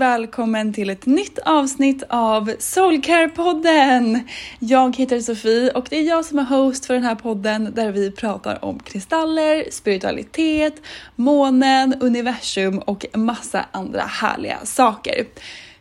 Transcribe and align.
Välkommen 0.00 0.72
till 0.72 0.90
ett 0.90 1.06
nytt 1.06 1.38
avsnitt 1.38 2.02
av 2.08 2.50
Soulcare-podden! 2.58 4.20
Jag 4.58 4.96
heter 4.96 5.20
Sofie 5.20 5.70
och 5.70 5.86
det 5.90 5.96
är 5.96 6.02
jag 6.02 6.24
som 6.24 6.38
är 6.38 6.44
host 6.44 6.86
för 6.86 6.94
den 6.94 7.02
här 7.04 7.14
podden 7.14 7.72
där 7.74 7.92
vi 7.92 8.10
pratar 8.10 8.64
om 8.64 8.78
kristaller, 8.78 9.64
spiritualitet, 9.70 10.74
månen, 11.16 11.94
universum 12.00 12.78
och 12.78 13.06
massa 13.14 13.66
andra 13.72 14.02
härliga 14.02 14.58
saker. 14.64 15.26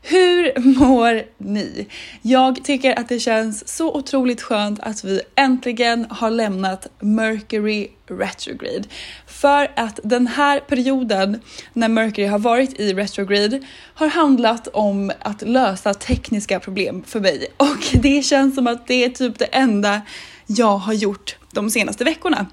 Hur 0.09 0.59
mår 0.80 1.24
ni? 1.38 1.88
Jag 2.22 2.64
tycker 2.64 3.00
att 3.00 3.09
det 3.09 3.20
känns 3.20 3.68
så 3.68 3.94
otroligt 3.94 4.42
skönt 4.42 4.80
att 4.80 5.03
vi 5.03 5.22
äntligen 5.36 6.08
har 6.09 6.31
lämnat 6.31 6.88
Mercury 7.00 7.88
retrograde. 8.08 8.84
För 9.28 9.72
att 9.75 10.00
den 10.03 10.28
här 10.28 10.59
perioden 10.59 11.42
när 11.74 11.90
Mercury 11.90 12.28
har 12.28 12.40
varit 12.40 12.80
i 12.80 12.94
retrograde 12.94 13.62
har 13.94 14.08
handlat 14.08 14.68
om 14.68 15.12
att 15.20 15.42
lösa 15.42 15.94
tekniska 15.94 16.59
problem 16.59 17.03
för 17.08 17.20
mig 17.20 17.47
och 17.58 18.02
det 18.02 18.26
känns 18.26 18.56
som 18.56 18.68
att 18.68 18.88
det 18.88 19.03
är 19.03 19.09
typ 19.09 19.40
det 19.40 19.46
enda 19.46 20.02
jag 20.46 20.78
har 20.78 20.94
gjort 20.94 21.36
de 21.52 21.70
senaste 21.70 22.03
veckorna. 22.03 22.46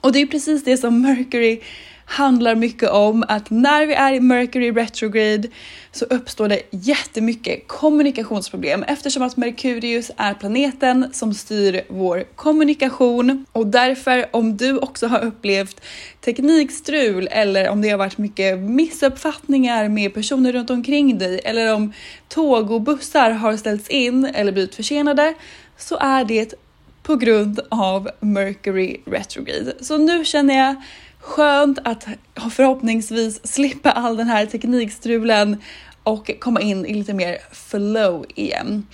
Och 0.00 0.12
det 0.12 0.18
är 0.18 0.26
precis 0.26 0.64
det 0.64 0.76
som 0.76 1.02
Mercury 1.02 1.60
handlar 2.04 2.54
mycket 2.54 2.90
om 2.90 3.24
att 3.28 3.50
när 3.50 3.86
vi 3.86 3.94
är 3.94 4.12
i 4.12 4.20
Mercury 4.20 4.72
retrograde 4.72 5.48
så 5.92 6.04
uppstår 6.04 6.48
det 6.48 6.62
jättemycket 6.70 7.68
kommunikationsproblem 7.68 8.82
eftersom 8.82 9.22
att 9.22 9.36
Merkurius 9.36 10.10
är 10.16 10.34
planeten 10.34 11.10
som 11.12 11.34
styr 11.34 11.82
vår 11.88 12.24
kommunikation 12.34 13.46
och 13.52 13.66
därför 13.66 14.26
om 14.30 14.56
du 14.56 14.78
också 14.78 15.06
har 15.06 15.20
upplevt 15.20 15.80
teknikstrul 16.20 17.28
eller 17.30 17.68
om 17.68 17.82
det 17.82 17.88
har 17.90 17.98
varit 17.98 18.18
mycket 18.18 18.58
missuppfattningar 18.58 19.88
med 19.88 20.14
personer 20.14 20.52
runt 20.52 20.70
omkring 20.70 21.18
dig 21.18 21.40
eller 21.44 21.74
om 21.74 21.92
tåg 22.28 22.70
och 22.70 22.80
bussar 22.80 23.30
har 23.30 23.56
ställts 23.56 23.88
in 23.88 24.24
eller 24.24 24.52
blivit 24.52 24.74
försenade 24.74 25.34
så 25.78 25.96
är 25.96 26.24
det 26.24 26.54
på 27.02 27.16
grund 27.16 27.60
av 27.68 28.10
Mercury 28.20 28.96
retrograde. 29.06 29.74
Så 29.80 29.98
nu 29.98 30.24
känner 30.24 30.58
jag 30.58 30.76
Skönt 31.24 31.78
att 31.84 32.06
förhoppningsvis 32.50 33.46
slippa 33.46 33.90
all 33.90 34.16
den 34.16 34.26
här 34.26 34.46
teknikstrulen 34.46 35.62
och 36.02 36.30
komma 36.40 36.60
in 36.60 36.86
i 36.86 36.94
lite 36.94 37.14
mer 37.14 37.38
flow 37.52 38.26
igen. 38.34 38.86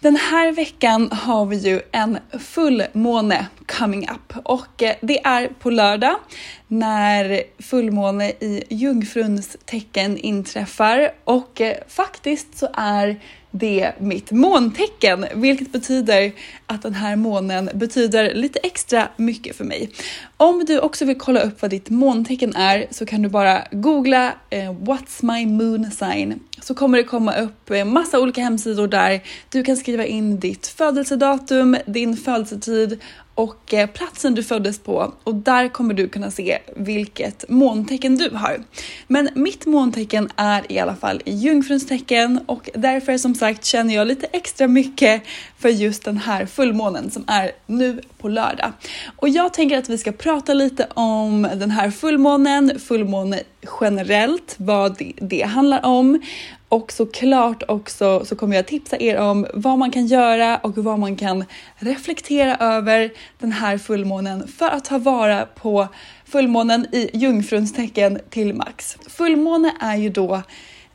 Den 0.00 0.16
här 0.16 0.52
veckan 0.52 1.12
har 1.12 1.46
vi 1.46 1.56
ju 1.56 1.80
en 1.92 2.18
fullmåne 2.38 3.46
coming 3.66 4.08
up 4.10 4.36
och 4.44 4.82
eh, 4.82 4.96
det 5.00 5.24
är 5.24 5.48
på 5.48 5.70
lördag 5.70 6.16
när 6.68 7.42
fullmåne 7.58 8.30
i 8.30 8.64
jungfruns 8.68 9.56
tecken 9.64 10.18
inträffar 10.18 11.12
och 11.24 11.60
eh, 11.60 11.76
faktiskt 11.88 12.58
så 12.58 12.68
är 12.74 13.20
det 13.58 13.92
mitt 13.98 14.30
måntecken, 14.30 15.26
vilket 15.34 15.72
betyder 15.72 16.32
att 16.66 16.82
den 16.82 16.94
här 16.94 17.16
månen 17.16 17.70
betyder 17.74 18.34
lite 18.34 18.58
extra 18.58 19.08
mycket 19.16 19.56
för 19.56 19.64
mig. 19.64 19.90
Om 20.36 20.64
du 20.64 20.80
också 20.80 21.04
vill 21.04 21.18
kolla 21.18 21.40
upp 21.40 21.62
vad 21.62 21.70
ditt 21.70 21.90
måntecken 21.90 22.56
är 22.56 22.86
så 22.90 23.06
kan 23.06 23.22
du 23.22 23.28
bara 23.28 23.64
googla 23.70 24.34
eh, 24.50 24.72
What's 24.72 25.36
my 25.36 25.46
moon 25.46 25.90
sign 25.90 26.40
så 26.62 26.74
kommer 26.74 26.98
det 26.98 27.04
komma 27.04 27.36
upp 27.36 27.70
eh, 27.70 27.84
massa 27.84 28.20
olika 28.20 28.40
hemsidor 28.40 28.88
där 28.88 29.20
du 29.48 29.62
kan 29.62 29.76
skriva 29.76 30.04
in 30.04 30.40
ditt 30.40 30.66
födelsedatum, 30.66 31.76
din 31.86 32.16
födelsetid 32.16 33.00
och 33.36 33.74
eh, 33.74 33.90
platsen 33.90 34.34
du 34.34 34.42
föddes 34.42 34.78
på 34.78 35.12
och 35.24 35.34
där 35.34 35.68
kommer 35.68 35.94
du 35.94 36.08
kunna 36.08 36.30
se 36.30 36.58
vilket 36.76 37.44
måntecken 37.48 38.16
du 38.16 38.30
har. 38.30 38.64
Men 39.06 39.28
mitt 39.34 39.66
måntecken 39.66 40.28
är 40.36 40.72
i 40.72 40.78
alla 40.78 40.96
fall 40.96 41.22
i 41.24 41.34
jungfruns 41.34 41.86
tecken 41.86 42.40
och 42.46 42.70
därför 42.74 43.18
som 43.18 43.34
sagt 43.34 43.64
känner 43.64 43.94
jag 43.94 44.06
lite 44.06 44.26
extra 44.32 44.68
mycket 44.68 45.22
för 45.58 45.68
just 45.68 46.04
den 46.04 46.18
här 46.18 46.46
fullmånen 46.46 47.10
som 47.10 47.24
är 47.26 47.50
nu 47.66 48.00
på 48.18 48.28
lördag. 48.28 48.72
Och 49.16 49.28
jag 49.28 49.52
tänker 49.54 49.78
att 49.78 49.88
vi 49.88 49.98
ska 49.98 50.12
prata 50.12 50.54
lite 50.54 50.86
om 50.94 51.48
den 51.56 51.70
här 51.70 51.90
fullmånen, 51.90 52.80
fullmåne 52.80 53.42
generellt, 53.80 54.54
vad 54.58 55.02
det 55.20 55.42
handlar 55.42 55.84
om 55.84 56.20
och 56.68 56.92
såklart 56.92 57.62
också 57.68 58.24
så 58.24 58.36
kommer 58.36 58.56
jag 58.56 58.66
tipsa 58.66 58.96
er 59.00 59.18
om 59.18 59.46
vad 59.54 59.78
man 59.78 59.90
kan 59.90 60.06
göra 60.06 60.56
och 60.56 60.78
vad 60.78 60.98
man 60.98 61.16
kan 61.16 61.44
reflektera 61.76 62.56
över 62.56 63.10
den 63.38 63.52
här 63.52 63.78
fullmånen 63.78 64.48
för 64.48 64.68
att 64.68 64.84
ta 64.84 64.98
vara 64.98 65.46
på 65.46 65.88
fullmånen 66.24 66.86
i 66.92 67.10
jungfruns 67.14 67.72
tecken 67.72 68.18
till 68.30 68.54
max. 68.54 68.96
Fullmåne 69.08 69.72
är 69.80 69.96
ju 69.96 70.10
då 70.10 70.42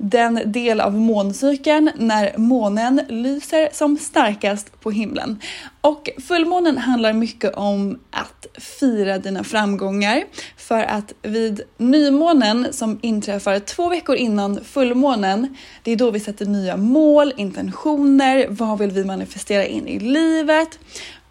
den 0.01 0.41
del 0.45 0.81
av 0.81 0.93
måncykeln 0.93 1.91
när 1.95 2.37
månen 2.37 3.01
lyser 3.09 3.69
som 3.71 3.97
starkast 3.97 4.81
på 4.81 4.91
himlen. 4.91 5.39
Och 5.81 6.09
fullmånen 6.27 6.77
handlar 6.77 7.13
mycket 7.13 7.55
om 7.55 7.99
att 8.11 8.47
fira 8.79 9.17
dina 9.17 9.43
framgångar 9.43 10.23
för 10.57 10.83
att 10.83 11.13
vid 11.21 11.61
nymånen 11.77 12.67
som 12.71 12.99
inträffar 13.01 13.59
två 13.59 13.89
veckor 13.89 14.15
innan 14.15 14.63
fullmånen, 14.63 15.55
det 15.83 15.91
är 15.91 15.95
då 15.95 16.11
vi 16.11 16.19
sätter 16.19 16.45
nya 16.45 16.77
mål, 16.77 17.33
intentioner, 17.37 18.47
vad 18.49 18.79
vill 18.79 18.91
vi 18.91 19.05
manifestera 19.05 19.65
in 19.65 19.87
i 19.87 19.99
livet 19.99 20.79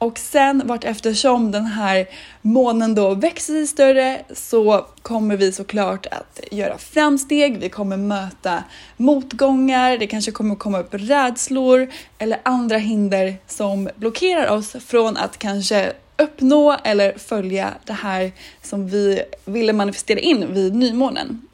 och 0.01 0.19
sen 0.19 0.63
vart 0.65 0.85
eftersom 0.85 1.51
den 1.51 1.67
här 1.67 2.07
månen 2.43 2.95
då 2.95 3.15
växer 3.15 3.53
sig 3.53 3.67
större 3.67 4.21
så 4.35 4.87
kommer 5.03 5.37
vi 5.37 5.53
såklart 5.53 6.07
att 6.07 6.41
göra 6.51 6.79
framsteg, 6.79 7.59
vi 7.59 7.69
kommer 7.69 7.97
möta 7.97 8.65
motgångar, 8.97 9.99
det 9.99 10.07
kanske 10.07 10.33
kommer 10.33 10.55
komma 10.55 10.79
upp 10.79 10.89
rädslor 10.95 11.89
eller 12.19 12.41
andra 12.43 12.77
hinder 12.77 13.37
som 13.47 13.89
blockerar 13.97 14.51
oss 14.51 14.77
från 14.87 15.17
att 15.17 15.39
kanske 15.39 15.93
uppnå 16.17 16.77
eller 16.85 17.19
följa 17.19 17.71
det 17.85 17.93
här 17.93 18.33
som 18.63 18.89
vi 18.89 19.23
ville 19.45 19.73
manifestera 19.73 20.19
in 20.19 20.55
vid 20.55 20.75
nymånen. 20.75 21.47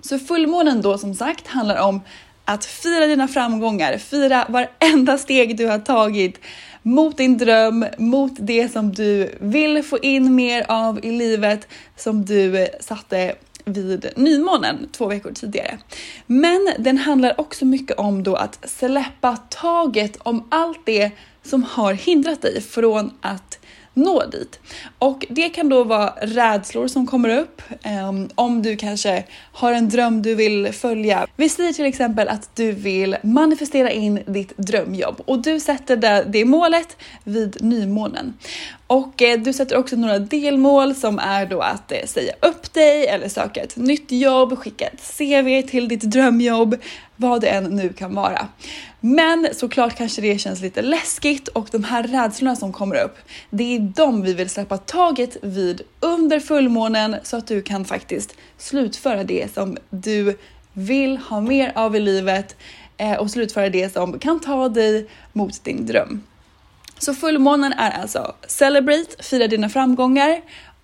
Så 0.00 0.18
fullmånen 0.18 0.82
då 0.82 0.98
som 0.98 1.14
sagt 1.14 1.46
handlar 1.46 1.82
om 1.82 2.00
att 2.44 2.64
fira 2.64 3.06
dina 3.06 3.28
framgångar, 3.28 3.98
fira 3.98 4.46
varenda 4.48 5.18
steg 5.18 5.56
du 5.56 5.66
har 5.66 5.78
tagit 5.78 6.40
mot 6.82 7.16
din 7.16 7.38
dröm, 7.38 7.86
mot 7.98 8.32
det 8.38 8.68
som 8.68 8.92
du 8.92 9.34
vill 9.40 9.82
få 9.82 9.98
in 9.98 10.34
mer 10.34 10.66
av 10.68 11.04
i 11.04 11.10
livet 11.10 11.68
som 11.96 12.24
du 12.24 12.58
eh, 12.58 12.68
satte 12.80 13.34
vid 13.64 14.10
nymånen 14.16 14.88
två 14.92 15.06
veckor 15.06 15.32
tidigare. 15.32 15.78
Men 16.26 16.72
den 16.78 16.98
handlar 16.98 17.40
också 17.40 17.64
mycket 17.64 17.98
om 17.98 18.22
då 18.22 18.34
att 18.34 18.68
släppa 18.70 19.36
taget 19.36 20.16
om 20.18 20.48
allt 20.48 20.86
det 20.86 21.10
som 21.42 21.62
har 21.62 21.92
hindrat 21.92 22.42
dig 22.42 22.60
från 22.60 23.10
att 23.20 23.58
nå 24.00 24.26
dit. 24.26 24.60
Och 24.98 25.26
det 25.28 25.48
kan 25.48 25.68
då 25.68 25.84
vara 25.84 26.14
rädslor 26.20 26.88
som 26.88 27.06
kommer 27.06 27.38
upp. 27.38 27.62
Um, 28.08 28.28
om 28.34 28.62
du 28.62 28.76
kanske 28.76 29.24
har 29.52 29.72
en 29.72 29.88
dröm 29.88 30.22
du 30.22 30.34
vill 30.34 30.72
följa. 30.72 31.26
Vi 31.36 31.48
säger 31.48 31.72
till 31.72 31.84
exempel 31.84 32.28
att 32.28 32.56
du 32.56 32.72
vill 32.72 33.16
manifestera 33.22 33.90
in 33.90 34.22
ditt 34.26 34.56
drömjobb 34.56 35.20
och 35.24 35.42
du 35.42 35.60
sätter 35.60 35.96
det, 35.96 36.24
det 36.28 36.44
målet 36.44 36.96
vid 37.24 37.56
nymånen. 37.60 38.34
Och 38.86 39.22
eh, 39.22 39.40
du 39.40 39.52
sätter 39.52 39.76
också 39.76 39.96
några 39.96 40.18
delmål 40.18 40.94
som 40.94 41.18
är 41.18 41.46
då 41.46 41.60
att 41.60 41.92
eh, 41.92 42.06
säga 42.06 42.32
upp 42.40 42.72
dig 42.72 43.06
eller 43.06 43.28
söka 43.28 43.62
ett 43.62 43.76
nytt 43.76 44.12
jobb, 44.12 44.58
skicka 44.58 44.86
ett 44.86 45.18
CV 45.18 45.68
till 45.68 45.88
ditt 45.88 46.02
drömjobb, 46.02 46.76
vad 47.20 47.40
det 47.40 47.48
än 47.48 47.64
nu 47.64 47.92
kan 47.92 48.14
vara. 48.14 48.48
Men 49.00 49.48
såklart 49.52 49.96
kanske 49.96 50.22
det 50.22 50.38
känns 50.38 50.60
lite 50.60 50.82
läskigt 50.82 51.48
och 51.48 51.68
de 51.72 51.84
här 51.84 52.02
rädslorna 52.02 52.56
som 52.56 52.72
kommer 52.72 53.04
upp, 53.04 53.18
det 53.50 53.76
är 53.76 53.80
de 53.80 54.22
vi 54.22 54.34
vill 54.34 54.50
släppa 54.50 54.78
taget 54.78 55.36
vid 55.42 55.82
under 56.00 56.40
fullmånen 56.40 57.16
så 57.22 57.36
att 57.36 57.46
du 57.46 57.62
kan 57.62 57.84
faktiskt 57.84 58.34
slutföra 58.58 59.24
det 59.24 59.54
som 59.54 59.76
du 59.90 60.38
vill 60.72 61.16
ha 61.16 61.40
mer 61.40 61.72
av 61.74 61.96
i 61.96 62.00
livet 62.00 62.56
eh, 62.96 63.14
och 63.14 63.30
slutföra 63.30 63.68
det 63.68 63.92
som 63.92 64.18
kan 64.18 64.40
ta 64.40 64.68
dig 64.68 65.08
mot 65.32 65.64
din 65.64 65.86
dröm. 65.86 66.22
Så 66.98 67.14
fullmånen 67.14 67.72
är 67.72 67.90
alltså 67.90 68.34
celebrate, 68.46 69.22
fira 69.22 69.46
dina 69.46 69.68
framgångar 69.68 70.40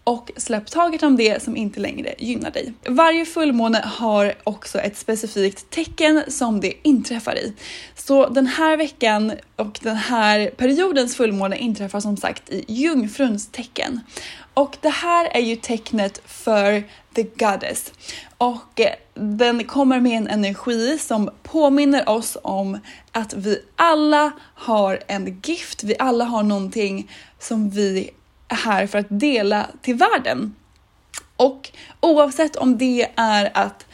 och 0.07 0.31
släpp 0.37 0.71
taget 0.71 1.03
om 1.03 1.17
det 1.17 1.43
som 1.43 1.57
inte 1.57 1.81
längre 1.81 2.15
gynnar 2.19 2.51
dig. 2.51 2.73
Varje 2.89 3.25
fullmåne 3.25 3.83
har 3.85 4.35
också 4.45 4.79
ett 4.79 4.97
specifikt 4.97 5.71
tecken 5.71 6.23
som 6.29 6.61
det 6.61 6.73
inträffar 6.83 7.39
i. 7.39 7.53
Så 7.95 8.29
den 8.29 8.47
här 8.47 8.77
veckan 8.77 9.33
och 9.57 9.79
den 9.83 9.97
här 9.97 10.51
periodens 10.51 11.17
fullmåne 11.17 11.59
inträffar 11.59 12.01
som 12.01 12.17
sagt 12.17 12.51
i 12.51 12.65
jungfruns 12.69 13.49
tecken. 13.49 14.01
Och 14.55 14.77
det 14.81 14.89
här 14.89 15.29
är 15.33 15.41
ju 15.41 15.57
tecknet 15.57 16.23
för 16.27 16.85
the 17.15 17.23
goddess. 17.23 17.93
Och 18.39 18.81
eh, 18.81 18.95
den 19.15 19.65
kommer 19.65 20.01
med 20.01 20.19
en 20.19 20.29
energi 20.29 20.99
som 20.99 21.31
påminner 21.43 22.09
oss 22.09 22.37
om 22.43 22.79
att 23.13 23.35
vi 23.35 23.59
alla 23.77 24.33
har 24.55 25.01
en 25.07 25.41
gift, 25.45 25.85
vi 25.85 25.97
alla 25.99 26.25
har 26.25 26.43
någonting 26.43 27.11
som 27.39 27.71
vi 27.71 28.11
är 28.49 28.57
här 28.57 28.87
för 28.87 28.99
att 28.99 29.07
dela 29.09 29.67
till 29.83 29.95
världen. 29.95 30.55
Och 31.37 31.71
oavsett 32.01 32.57
om 32.57 32.79
det 32.79 33.09
är 33.17 33.51
att 33.55 33.87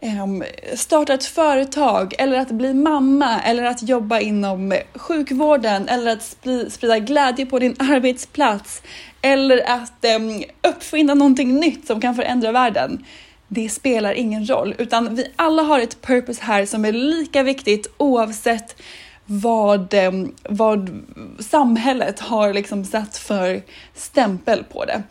ehm, 0.00 0.44
starta 0.74 1.14
ett 1.14 1.24
företag 1.24 2.14
eller 2.18 2.38
att 2.38 2.50
bli 2.50 2.74
mamma 2.74 3.40
eller 3.40 3.64
att 3.64 3.82
jobba 3.82 4.20
inom 4.20 4.74
sjukvården 4.94 5.88
eller 5.88 6.12
att 6.12 6.36
sprida 6.72 6.98
glädje 6.98 7.46
på 7.46 7.58
din 7.58 7.76
arbetsplats 7.78 8.82
eller 9.22 9.70
att 9.70 10.04
ehm, 10.04 10.42
uppfinna 10.62 11.14
någonting 11.14 11.54
nytt 11.54 11.86
som 11.86 12.00
kan 12.00 12.14
förändra 12.14 12.52
världen. 12.52 13.04
Det 13.48 13.68
spelar 13.68 14.12
ingen 14.12 14.46
roll, 14.46 14.74
utan 14.78 15.14
vi 15.14 15.32
alla 15.36 15.62
har 15.62 15.80
ett 15.80 16.02
purpose 16.02 16.42
här 16.44 16.66
som 16.66 16.84
är 16.84 16.92
lika 16.92 17.42
viktigt 17.42 17.86
oavsett 17.96 18.82
vad, 19.32 19.94
eh, 19.94 20.12
vad 20.48 21.02
samhället 21.38 22.20
har 22.20 22.54
liksom 22.54 22.84
satt 22.84 23.16
för 23.16 23.62
stämpel 23.94 24.64
på 24.64 24.84
det. 24.84 25.02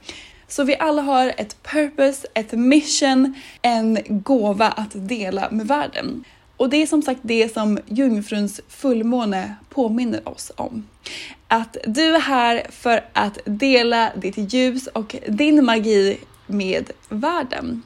Så 0.47 0.63
vi 0.63 0.77
alla 0.77 1.01
har 1.01 1.33
ett 1.37 1.63
purpose, 1.63 2.27
ett 2.33 2.51
mission, 2.51 3.33
en 3.61 3.97
gåva 4.07 4.67
att 4.67 4.91
dela 4.93 5.47
med 5.51 5.67
världen. 5.67 6.23
Och 6.57 6.69
det 6.69 6.77
är 6.77 6.87
som 6.87 7.01
sagt 7.01 7.19
det 7.23 7.53
som 7.53 7.79
jungfruns 7.85 8.61
fullmåne 8.69 9.55
påminner 9.69 10.29
oss 10.29 10.51
om. 10.55 10.87
Att 11.47 11.77
du 11.87 12.15
är 12.15 12.19
här 12.19 12.67
för 12.69 13.05
att 13.13 13.37
dela 13.45 14.11
ditt 14.15 14.53
ljus 14.53 14.87
och 14.87 15.15
din 15.27 15.65
magi 15.65 16.17
med 16.47 16.91
världen. 17.09 17.83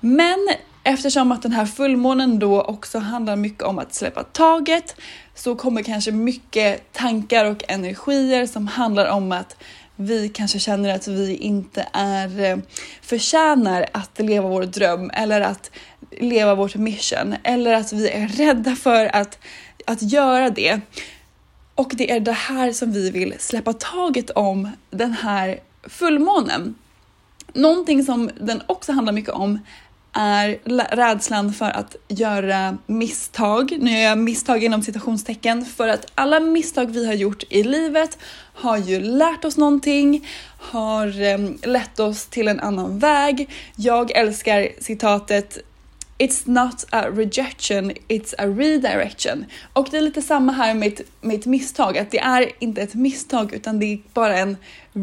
Men 0.00 0.48
eftersom 0.88 1.32
att 1.32 1.42
den 1.42 1.52
här 1.52 1.66
fullmånen 1.66 2.38
då 2.38 2.62
också 2.62 2.98
handlar 2.98 3.36
mycket 3.36 3.62
om 3.62 3.78
att 3.78 3.94
släppa 3.94 4.22
taget 4.22 4.96
så 5.34 5.56
kommer 5.56 5.82
kanske 5.82 6.12
mycket 6.12 6.92
tankar 6.92 7.44
och 7.44 7.64
energier 7.68 8.46
som 8.46 8.66
handlar 8.66 9.06
om 9.06 9.32
att 9.32 9.56
vi 9.96 10.28
kanske 10.28 10.58
känner 10.58 10.94
att 10.94 11.08
vi 11.08 11.36
inte 11.36 11.88
är 11.92 12.40
eh, 12.44 12.58
förtjänar 13.02 13.86
att 13.92 14.18
leva 14.18 14.48
vår 14.48 14.62
dröm 14.62 15.10
eller 15.14 15.40
att 15.40 15.70
leva 16.20 16.54
vårt 16.54 16.74
mission 16.74 17.34
eller 17.42 17.72
att 17.72 17.92
vi 17.92 18.08
är 18.08 18.28
rädda 18.28 18.76
för 18.76 19.16
att, 19.16 19.38
att 19.86 20.02
göra 20.02 20.50
det. 20.50 20.80
Och 21.74 21.92
det 21.94 22.10
är 22.10 22.20
det 22.20 22.32
här 22.32 22.72
som 22.72 22.92
vi 22.92 23.10
vill 23.10 23.34
släppa 23.38 23.72
taget 23.72 24.30
om 24.30 24.70
den 24.90 25.12
här 25.12 25.60
fullmånen. 25.82 26.74
Någonting 27.52 28.04
som 28.04 28.30
den 28.40 28.62
också 28.66 28.92
handlar 28.92 29.12
mycket 29.12 29.34
om 29.34 29.58
är 30.12 30.58
rädslan 30.96 31.52
för 31.52 31.70
att 31.70 31.96
göra 32.08 32.78
misstag. 32.86 33.76
Nu 33.80 33.90
gör 33.90 34.00
jag 34.00 34.18
misstag 34.18 34.64
inom 34.64 34.82
citationstecken 34.82 35.64
för 35.64 35.88
att 35.88 36.06
alla 36.14 36.40
misstag 36.40 36.86
vi 36.86 37.06
har 37.06 37.14
gjort 37.14 37.42
i 37.48 37.62
livet 37.62 38.18
har 38.54 38.76
ju 38.76 39.00
lärt 39.00 39.44
oss 39.44 39.56
någonting, 39.56 40.28
har 40.58 41.22
ehm, 41.22 41.58
lett 41.62 42.00
oss 42.00 42.26
till 42.26 42.48
en 42.48 42.60
annan 42.60 42.98
väg. 42.98 43.50
Jag 43.76 44.10
älskar 44.10 44.68
citatet 44.80 45.58
It's 46.18 46.42
not 46.50 46.84
a 46.90 47.10
rejection, 47.10 47.92
it's 48.08 48.34
a 48.38 48.46
redirection. 48.46 49.44
Och 49.72 49.88
det 49.90 49.96
är 49.96 50.02
lite 50.02 50.22
samma 50.22 50.52
här 50.52 50.74
med 50.74 50.88
ett, 50.88 51.00
med 51.20 51.38
ett 51.38 51.46
misstag, 51.46 51.98
att 51.98 52.10
det 52.10 52.18
är 52.18 52.50
inte 52.58 52.82
ett 52.82 52.94
misstag 52.94 53.54
utan 53.54 53.78
det 53.78 53.86
är 53.86 53.98
bara 54.14 54.38
en 54.38 54.56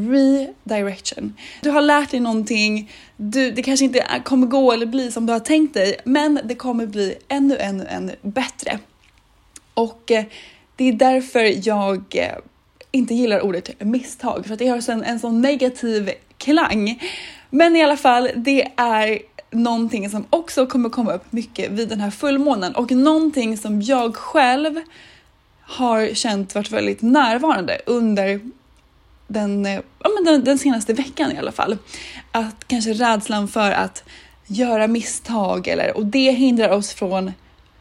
redirection. 0.10 1.34
Du 1.62 1.70
har 1.70 1.82
lärt 1.82 2.12
dig 2.12 2.20
någonting, 2.20 2.92
du, 3.18 3.52
det 3.52 3.64
kanske 3.64 3.86
inte 3.86 4.22
kommer 4.24 4.48
gå 4.48 4.72
eller 4.72 4.86
bli 4.86 5.12
som 5.12 5.26
du 5.26 5.34
har 5.34 5.40
tänkt 5.40 5.74
dig, 5.74 5.96
men 6.04 6.40
det 6.44 6.56
kommer 6.56 6.86
bli 6.86 7.16
ännu, 7.28 7.58
ännu, 7.58 7.86
ännu 7.90 8.16
bättre. 8.22 8.80
Och 9.74 10.12
eh, 10.12 10.26
det 10.76 10.90
är 10.90 10.94
därför 10.94 11.68
jag 11.68 12.04
eh, 12.16 12.36
inte 12.92 13.16
gillar 13.16 13.42
ordet 13.42 13.82
misstag, 13.82 14.46
för 14.46 14.54
att 14.54 14.60
det 14.60 14.68
har 14.68 14.90
en, 14.90 15.04
en 15.04 15.20
sån 15.20 15.42
negativ 15.42 16.12
klang. 16.38 17.02
Men 17.50 17.76
i 17.76 17.84
alla 17.84 17.98
fall, 17.98 18.30
det 18.36 18.72
är 18.76 19.20
någonting 19.52 20.10
som 20.10 20.26
också 20.30 20.66
kommer 20.66 20.90
komma 20.90 21.14
upp 21.14 21.32
mycket 21.32 21.72
vid 21.72 21.90
den 21.90 22.00
här 22.00 22.12
fullmånen 22.12 22.76
och 22.76 22.92
någonting 22.92 23.58
som 23.58 23.82
jag 23.82 24.16
själv 24.16 24.82
har 25.62 26.14
känt 26.14 26.56
varit 26.56 26.72
väldigt 26.72 27.02
närvarande 27.02 27.82
under 27.86 28.42
den, 29.28 29.66
eh, 29.66 29.82
ja, 30.00 30.10
men 30.16 30.24
den, 30.26 30.44
den, 30.44 30.58
senaste 30.58 30.94
veckan 30.94 31.32
i 31.32 31.38
alla 31.38 31.52
fall. 31.52 31.78
Att 32.32 32.68
kanske 32.68 32.94
rädslan 32.94 33.48
för 33.48 33.72
att 33.72 34.04
göra 34.48 34.88
misstag 34.88 35.68
eller, 35.68 35.98
och 35.98 36.06
det 36.06 36.32
hindrar 36.32 36.70
oss 36.70 36.94
från 36.94 37.32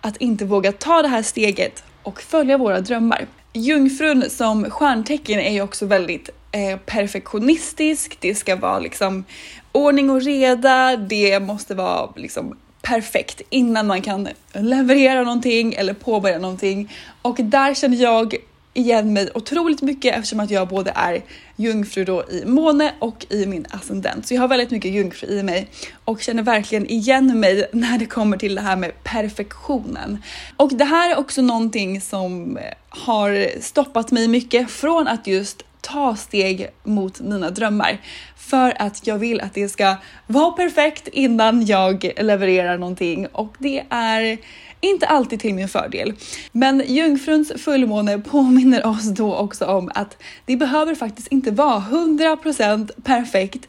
att 0.01 0.17
inte 0.17 0.45
våga 0.45 0.73
ta 0.73 1.03
det 1.03 1.09
här 1.09 1.23
steget 1.23 1.85
och 2.03 2.23
följa 2.23 2.59
våra 2.59 2.81
drömmar. 2.81 3.27
Jungfrun 3.53 4.31
som 4.31 4.71
stjärntecken 4.71 5.41
är 5.41 5.53
ju 5.53 5.63
också 5.63 5.87
väldigt 5.87 6.31
eh, 6.53 6.79
perfektionistisk. 6.79 8.17
Det 8.21 8.35
ska 8.35 8.57
vara 8.57 8.79
liksom 8.79 9.25
ordning 9.73 10.11
och 10.11 10.23
reda. 10.23 10.97
Det 10.97 11.41
måste 11.41 11.75
vara 11.75 12.11
liksom 12.17 12.57
perfekt 12.83 13.43
innan 13.51 13.87
man 13.87 14.03
kan 14.03 14.29
leverera 14.53 15.23
någonting 15.23 15.75
eller 15.75 15.95
påbörja 15.95 16.39
någonting. 16.39 16.93
Och 17.23 17.37
där 17.41 17.75
känner 17.75 17.97
jag 17.97 18.35
igen 18.75 19.13
mig 19.13 19.31
otroligt 19.35 19.83
mycket 19.83 20.15
eftersom 20.15 20.41
att 20.41 20.51
jag 20.51 20.69
både 20.69 20.93
är 20.95 21.23
jungfru 21.57 22.05
då 22.05 22.25
i 22.31 22.45
måne 22.45 22.95
och 22.99 23.27
i 23.31 23.47
min 23.47 23.67
ascendent. 23.71 24.27
Så 24.27 24.35
jag 24.35 24.41
har 24.41 24.49
väldigt 24.49 24.71
mycket 24.71 24.91
jungfru 24.91 25.29
i 25.29 25.43
mig 25.43 25.71
och 26.05 26.21
känner 26.21 26.43
verkligen 26.43 26.87
igen 26.87 27.41
mig 27.41 27.69
när 27.73 27.99
det 27.99 28.07
kommer 28.07 28.37
till 28.37 28.55
det 28.55 28.61
här 28.61 28.77
med 28.77 29.05
perfektionen. 29.05 30.23
Och 30.57 30.75
det 30.75 30.85
här 30.85 31.11
är 31.11 31.19
också 31.19 31.43
någonting 31.43 32.01
som 32.01 32.57
eh, 32.57 32.63
har 32.89 33.61
stoppat 33.61 34.11
mig 34.11 34.29
mycket 34.29 34.71
från 34.71 35.09
att 35.09 35.27
just 35.27 35.63
ta 35.81 36.17
steg 36.17 36.69
mot 36.85 37.21
mina 37.21 37.51
drömmar. 37.51 38.01
För 38.37 38.83
att 38.83 39.07
jag 39.07 39.19
vill 39.19 39.41
att 39.41 39.55
det 39.55 39.69
ska 39.69 39.97
vara 40.27 40.51
perfekt 40.51 41.09
innan 41.09 41.67
jag 41.67 42.13
levererar 42.21 42.79
någonting 42.79 43.27
och 43.27 43.55
det 43.59 43.85
är 43.89 44.39
inte 44.85 45.07
alltid 45.07 45.41
till 45.41 45.55
min 45.55 45.69
fördel. 45.69 46.13
Men 46.53 46.83
jungfruns 46.87 47.53
fullmåne 47.57 48.19
påminner 48.19 48.87
oss 48.87 49.05
då 49.05 49.35
också 49.35 49.67
om 49.67 49.91
att 49.95 50.17
det 50.45 50.57
behöver 50.57 50.95
faktiskt 50.95 51.29
inte 51.29 51.51
vara 51.51 51.81
100% 51.81 52.91
perfekt 53.05 53.69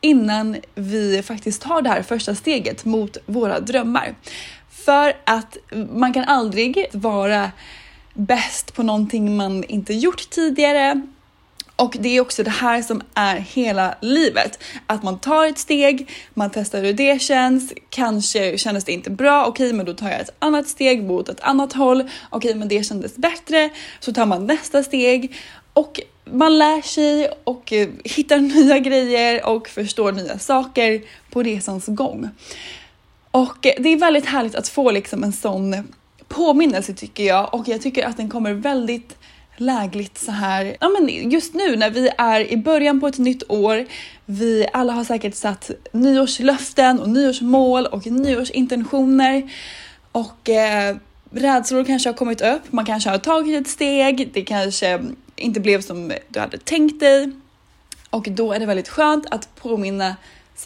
innan 0.00 0.56
vi 0.74 1.22
faktiskt 1.22 1.62
tar 1.62 1.82
det 1.82 1.88
här 1.88 2.02
första 2.02 2.34
steget 2.34 2.84
mot 2.84 3.16
våra 3.26 3.60
drömmar. 3.60 4.14
För 4.70 5.12
att 5.24 5.56
man 5.92 6.12
kan 6.12 6.24
aldrig 6.24 6.86
vara 6.92 7.50
bäst 8.14 8.74
på 8.74 8.82
någonting 8.82 9.36
man 9.36 9.64
inte 9.64 9.94
gjort 9.94 10.30
tidigare 10.30 11.02
och 11.76 11.96
det 12.00 12.08
är 12.08 12.20
också 12.20 12.42
det 12.42 12.50
här 12.50 12.82
som 12.82 13.02
är 13.14 13.36
hela 13.36 13.94
livet. 14.00 14.62
Att 14.86 15.02
man 15.02 15.18
tar 15.18 15.46
ett 15.46 15.58
steg, 15.58 16.10
man 16.34 16.50
testar 16.50 16.82
hur 16.82 16.92
det 16.92 17.22
känns, 17.22 17.72
kanske 17.90 18.58
kändes 18.58 18.84
det 18.84 18.92
inte 18.92 19.10
bra, 19.10 19.46
okej 19.46 19.72
men 19.72 19.86
då 19.86 19.94
tar 19.94 20.10
jag 20.10 20.20
ett 20.20 20.34
annat 20.38 20.68
steg 20.68 21.04
mot 21.04 21.28
ett 21.28 21.40
annat 21.40 21.72
håll, 21.72 22.10
okej 22.30 22.54
men 22.54 22.68
det 22.68 22.86
kändes 22.86 23.16
bättre, 23.16 23.70
så 24.00 24.12
tar 24.12 24.26
man 24.26 24.46
nästa 24.46 24.82
steg 24.82 25.36
och 25.72 26.00
man 26.24 26.58
lär 26.58 26.82
sig 26.82 27.28
och 27.44 27.72
eh, 27.72 27.88
hittar 28.04 28.38
nya 28.64 28.78
grejer 28.78 29.46
och 29.46 29.68
förstår 29.68 30.12
nya 30.12 30.38
saker 30.38 31.02
på 31.30 31.42
resans 31.42 31.86
gång. 31.86 32.28
Och 33.30 33.66
eh, 33.66 33.72
det 33.78 33.88
är 33.88 33.96
väldigt 33.96 34.26
härligt 34.26 34.54
att 34.54 34.68
få 34.68 34.90
liksom 34.90 35.24
en 35.24 35.32
sån 35.32 35.92
påminnelse 36.28 36.94
tycker 36.94 37.24
jag 37.24 37.54
och 37.54 37.68
jag 37.68 37.82
tycker 37.82 38.06
att 38.06 38.16
den 38.16 38.30
kommer 38.30 38.52
väldigt 38.52 39.16
lägligt 39.56 40.18
så 40.18 40.32
här, 40.32 40.76
ja 40.80 40.88
men 40.88 41.30
just 41.30 41.54
nu 41.54 41.76
när 41.76 41.90
vi 41.90 42.10
är 42.18 42.52
i 42.52 42.56
början 42.56 43.00
på 43.00 43.06
ett 43.06 43.18
nytt 43.18 43.50
år. 43.50 43.86
Vi 44.26 44.66
alla 44.72 44.92
har 44.92 45.04
säkert 45.04 45.34
satt 45.34 45.70
nyårslöften 45.92 47.00
och 47.00 47.08
nyårsmål 47.08 47.86
och 47.86 48.06
nyårsintentioner 48.06 49.50
och 50.12 50.48
eh, 50.48 50.96
rädslor 51.30 51.84
kanske 51.84 52.08
har 52.08 52.14
kommit 52.14 52.40
upp. 52.40 52.62
Man 52.72 52.84
kanske 52.84 53.10
har 53.10 53.18
tagit 53.18 53.60
ett 53.60 53.68
steg. 53.68 54.30
Det 54.32 54.42
kanske 54.42 55.02
inte 55.36 55.60
blev 55.60 55.80
som 55.80 56.12
du 56.28 56.40
hade 56.40 56.58
tänkt 56.58 57.00
dig 57.00 57.32
och 58.10 58.28
då 58.30 58.52
är 58.52 58.60
det 58.60 58.66
väldigt 58.66 58.88
skönt 58.88 59.26
att 59.30 59.54
påminna 59.54 60.16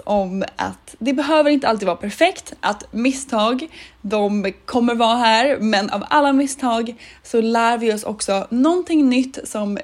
om 0.04 0.44
att 0.56 0.94
det 0.98 1.12
behöver 1.12 1.50
inte 1.50 1.68
alltid 1.68 1.86
vara 1.86 1.96
perfekt, 1.96 2.52
att 2.60 2.92
misstag, 2.92 3.68
de 4.02 4.52
kommer 4.64 4.94
vara 4.94 5.16
här, 5.16 5.58
men 5.60 5.90
av 5.90 6.04
alla 6.10 6.32
misstag 6.32 6.94
så 7.22 7.40
lär 7.40 7.78
vi 7.78 7.92
oss 7.92 8.04
också 8.04 8.46
någonting 8.50 9.08
nytt 9.08 9.38
som 9.44 9.78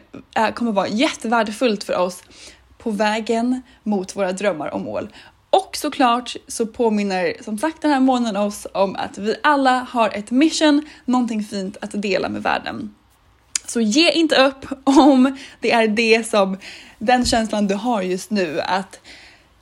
kommer 0.55 0.73
vara 0.73 0.89
jättevärdefullt 0.89 1.85
för 1.85 1.97
oss 1.97 2.23
på 2.79 2.91
vägen 2.91 3.63
mot 3.83 4.17
våra 4.17 4.33
drömmar 4.33 4.69
och 4.69 4.81
mål. 4.81 5.09
Och 5.51 5.77
såklart 5.77 6.37
så 6.49 6.67
påminner 6.67 7.35
som 7.45 7.59
sagt 7.59 7.83
den 7.83 7.91
här 7.91 8.01
månaden 8.01 8.43
oss 8.43 8.67
om 8.73 8.97
att 8.97 9.19
vi 9.19 9.37
alla 9.43 9.87
har 9.91 10.11
ett 10.11 10.31
mission, 10.31 10.87
någonting 11.05 11.45
fint 11.45 11.77
att 11.81 12.03
dela 12.03 12.29
med 12.29 12.43
världen. 12.43 12.95
Så 13.67 13.81
ge 13.81 14.11
inte 14.13 14.37
upp 14.37 14.67
om 14.85 15.37
det 15.61 15.73
är 15.73 15.89
det 15.89 16.27
som 16.27 16.59
den 16.99 17.25
känslan 17.25 17.67
du 17.67 17.75
har 17.75 18.03
just 18.03 18.31
nu 18.31 18.61
att 18.61 19.01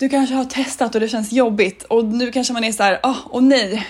du 0.03 0.09
kanske 0.09 0.35
har 0.35 0.45
testat 0.45 0.95
och 0.95 1.01
det 1.01 1.09
känns 1.09 1.33
jobbigt 1.33 1.83
och 1.83 2.05
nu 2.05 2.33
kanske 2.33 2.53
man 2.53 2.65
är 2.65 2.73
så 2.73 2.83
här, 2.83 3.01
ah, 3.03 3.09
åh 3.09 3.17
oh, 3.31 3.39
oh 3.39 3.43
nej, 3.43 3.87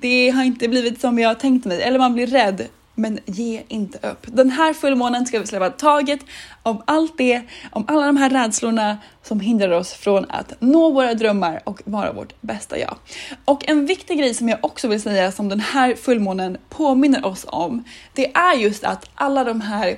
det 0.00 0.30
har 0.30 0.44
inte 0.44 0.68
blivit 0.68 1.00
som 1.00 1.18
jag 1.18 1.40
tänkt 1.40 1.64
mig 1.64 1.82
eller 1.82 1.98
man 1.98 2.14
blir 2.14 2.26
rädd. 2.26 2.66
Men 2.94 3.18
ge 3.26 3.62
inte 3.68 4.08
upp. 4.08 4.26
Den 4.26 4.50
här 4.50 4.74
fullmånen 4.74 5.26
ska 5.26 5.38
vi 5.38 5.46
släppa 5.46 5.70
taget 5.70 6.20
om 6.62 6.82
allt 6.84 7.18
det, 7.18 7.42
om 7.70 7.84
alla 7.88 8.06
de 8.06 8.16
här 8.16 8.30
rädslorna 8.30 8.98
som 9.22 9.40
hindrar 9.40 9.70
oss 9.70 9.92
från 9.92 10.26
att 10.28 10.52
nå 10.58 10.90
våra 10.90 11.14
drömmar 11.14 11.60
och 11.64 11.82
vara 11.84 12.12
vårt 12.12 12.40
bästa 12.40 12.78
jag. 12.78 12.96
Och 13.44 13.68
en 13.68 13.86
viktig 13.86 14.18
grej 14.18 14.34
som 14.34 14.48
jag 14.48 14.58
också 14.62 14.88
vill 14.88 15.02
säga 15.02 15.32
som 15.32 15.48
den 15.48 15.60
här 15.60 15.94
fullmånen 15.94 16.58
påminner 16.68 17.26
oss 17.26 17.46
om, 17.48 17.84
det 18.14 18.34
är 18.34 18.54
just 18.54 18.84
att 18.84 19.10
alla 19.14 19.44
de 19.44 19.60
här 19.60 19.96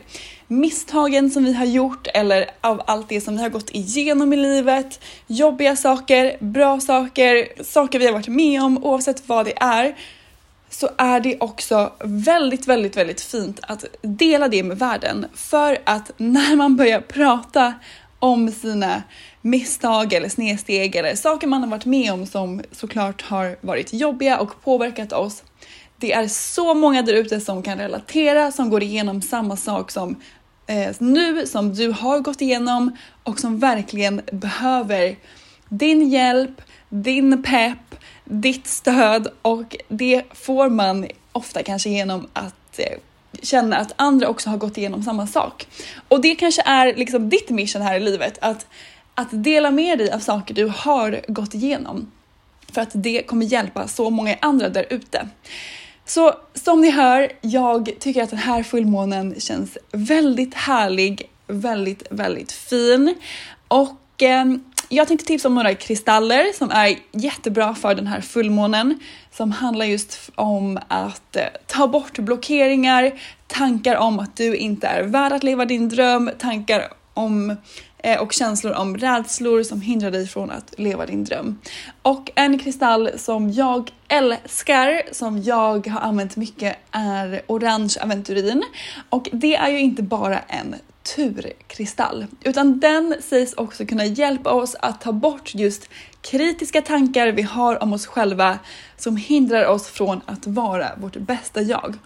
misstagen 0.53 1.31
som 1.31 1.45
vi 1.45 1.53
har 1.53 1.65
gjort 1.65 2.07
eller 2.15 2.51
av 2.61 2.83
allt 2.87 3.09
det 3.09 3.21
som 3.21 3.37
vi 3.37 3.43
har 3.43 3.49
gått 3.49 3.71
igenom 3.71 4.33
i 4.33 4.37
livet, 4.37 5.01
jobbiga 5.27 5.77
saker, 5.77 6.37
bra 6.41 6.81
saker, 6.81 7.63
saker 7.65 7.99
vi 7.99 8.07
har 8.07 8.13
varit 8.13 8.29
med 8.29 8.63
om 8.63 8.85
oavsett 8.85 9.29
vad 9.29 9.47
det 9.47 9.55
är, 9.57 9.97
så 10.71 10.89
är 10.99 11.21
det 11.21 11.37
också 11.41 11.93
väldigt, 12.05 12.67
väldigt, 12.67 12.97
väldigt 12.97 13.21
fint 13.21 13.61
att 13.63 13.85
dela 14.03 14.49
det 14.49 14.63
med 14.63 14.79
världen. 14.79 15.27
För 15.35 15.79
att 15.85 16.11
när 16.17 16.57
man 16.57 16.77
börjar 16.77 17.01
prata 17.01 17.75
om 18.19 18.51
sina 18.51 19.03
misstag 19.41 20.13
eller 20.13 20.29
snedsteg 20.29 20.97
eller 20.97 21.15
saker 21.15 21.47
man 21.47 21.63
har 21.63 21.71
varit 21.71 21.85
med 21.85 22.13
om 22.13 22.27
som 22.27 22.63
såklart 22.73 23.23
har 23.23 23.57
varit 23.61 23.93
jobbiga 23.93 24.39
och 24.39 24.63
påverkat 24.65 25.13
oss. 25.13 25.43
Det 25.97 26.13
är 26.13 26.29
så 26.29 26.75
många 26.75 27.03
där 27.03 27.15
ute 27.15 27.41
som 27.41 27.63
kan 27.63 27.79
relatera, 27.79 28.53
som 28.53 28.71
går 28.71 28.83
igenom 28.83 29.23
samma 29.23 29.57
sak 29.57 29.91
som 29.91 30.17
Eh, 30.67 30.95
nu, 30.99 31.47
som 31.47 31.75
du 31.75 31.91
har 31.91 32.21
gått 32.21 32.41
igenom 32.41 32.97
och 33.23 33.39
som 33.39 33.59
verkligen 33.59 34.23
behöver 34.33 35.17
din 35.69 36.11
hjälp, 36.11 36.63
din 36.89 37.43
pepp, 37.43 37.95
ditt 38.25 38.67
stöd 38.67 39.29
och 39.43 39.77
det 39.89 40.23
får 40.33 40.69
man 40.69 41.07
ofta 41.33 41.63
kanske 41.63 41.91
genom 41.91 42.29
att 42.33 42.79
eh, 42.79 42.99
känna 43.43 43.77
att 43.77 43.93
andra 43.97 44.29
också 44.29 44.51
har 44.51 44.57
gått 44.57 44.79
igenom 44.79 45.03
samma 45.03 45.27
sak. 45.27 45.67
Och 46.09 46.21
det 46.21 46.35
kanske 46.35 46.63
är 46.65 46.95
liksom 46.95 47.29
ditt 47.29 47.51
mission 47.51 47.83
här 47.83 47.97
i 47.97 48.01
livet, 48.01 48.39
att, 48.41 48.67
att 49.15 49.29
dela 49.31 49.71
med 49.71 49.99
dig 49.99 50.13
av 50.13 50.19
saker 50.19 50.55
du 50.55 50.73
har 50.77 51.21
gått 51.29 51.55
igenom. 51.55 52.13
För 52.73 52.81
att 52.81 52.91
det 52.93 53.23
kommer 53.23 53.47
hjälpa 53.47 53.89
så 53.89 54.11
många 54.11 54.37
andra 54.41 54.69
där 54.69 54.87
ute. 54.91 55.29
Så 56.15 56.35
som 56.55 56.81
ni 56.81 56.91
hör, 56.91 57.33
jag 57.41 57.91
tycker 57.99 58.23
att 58.23 58.31
den 58.31 58.39
här 58.39 58.63
fullmånen 58.63 59.41
känns 59.41 59.79
väldigt 59.93 60.55
härlig, 60.55 61.31
väldigt, 61.47 62.03
väldigt 62.11 62.53
fin. 62.53 63.15
Och 63.69 64.23
eh, 64.23 64.45
jag 64.89 65.09
tänkte 65.09 65.27
tipsa 65.27 65.49
om 65.49 65.55
några 65.55 65.75
kristaller 65.75 66.53
som 66.59 66.71
är 66.71 66.97
jättebra 67.13 67.75
för 67.75 67.95
den 67.95 68.07
här 68.07 68.21
fullmånen 68.21 68.99
som 69.31 69.53
handlar 69.53 69.87
just 69.87 70.31
om 70.35 70.79
att 70.89 71.37
eh, 71.37 71.43
ta 71.67 71.89
bort 71.89 72.19
blockeringar, 72.19 73.13
tankar 73.47 73.97
om 73.97 74.19
att 74.19 74.37
du 74.37 74.57
inte 74.57 74.87
är 74.87 75.03
värd 75.03 75.33
att 75.33 75.43
leva 75.43 75.65
din 75.65 75.89
dröm, 75.89 76.31
tankar 76.39 76.89
om 77.15 77.57
Eh, 78.03 78.21
och 78.21 78.33
känslor 78.33 78.73
om 78.73 78.97
rädslor 78.97 79.63
som 79.63 79.81
hindrar 79.81 80.11
dig 80.11 80.27
från 80.27 80.51
att 80.51 80.75
leva 80.79 81.07
din 81.07 81.25
dröm. 81.25 81.59
Och 82.03 82.31
en 82.35 82.59
kristall 82.59 83.11
som 83.17 83.51
jag 83.51 83.91
älskar, 84.09 85.03
som 85.13 85.43
jag 85.43 85.87
har 85.87 86.01
använt 86.01 86.37
mycket, 86.37 86.77
är 86.91 87.43
orange 87.47 87.97
aventurin. 88.01 88.63
Och 89.11 89.29
det 89.33 89.57
är 89.57 89.69
ju 89.69 89.81
inte 89.81 90.03
bara 90.03 90.39
en 90.39 90.75
turkristall, 91.17 92.27
utan 92.43 92.81
den 92.81 93.15
sägs 93.21 93.55
också 93.55 93.87
kunna 93.87 94.05
hjälpa 94.05 94.51
oss 94.51 94.77
att 94.81 95.01
ta 95.01 95.13
bort 95.13 95.55
just 95.55 95.89
kritiska 96.21 96.83
tankar 96.83 97.27
vi 97.27 97.43
har 97.43 97.83
om 97.83 97.93
oss 97.93 98.07
själva 98.07 98.59
som 98.97 99.17
hindrar 99.17 99.67
oss 99.67 99.89
från 99.89 100.21
att 100.27 100.47
vara 100.47 100.91
vårt 100.97 101.17
bästa 101.17 101.63
jag. 101.63 101.99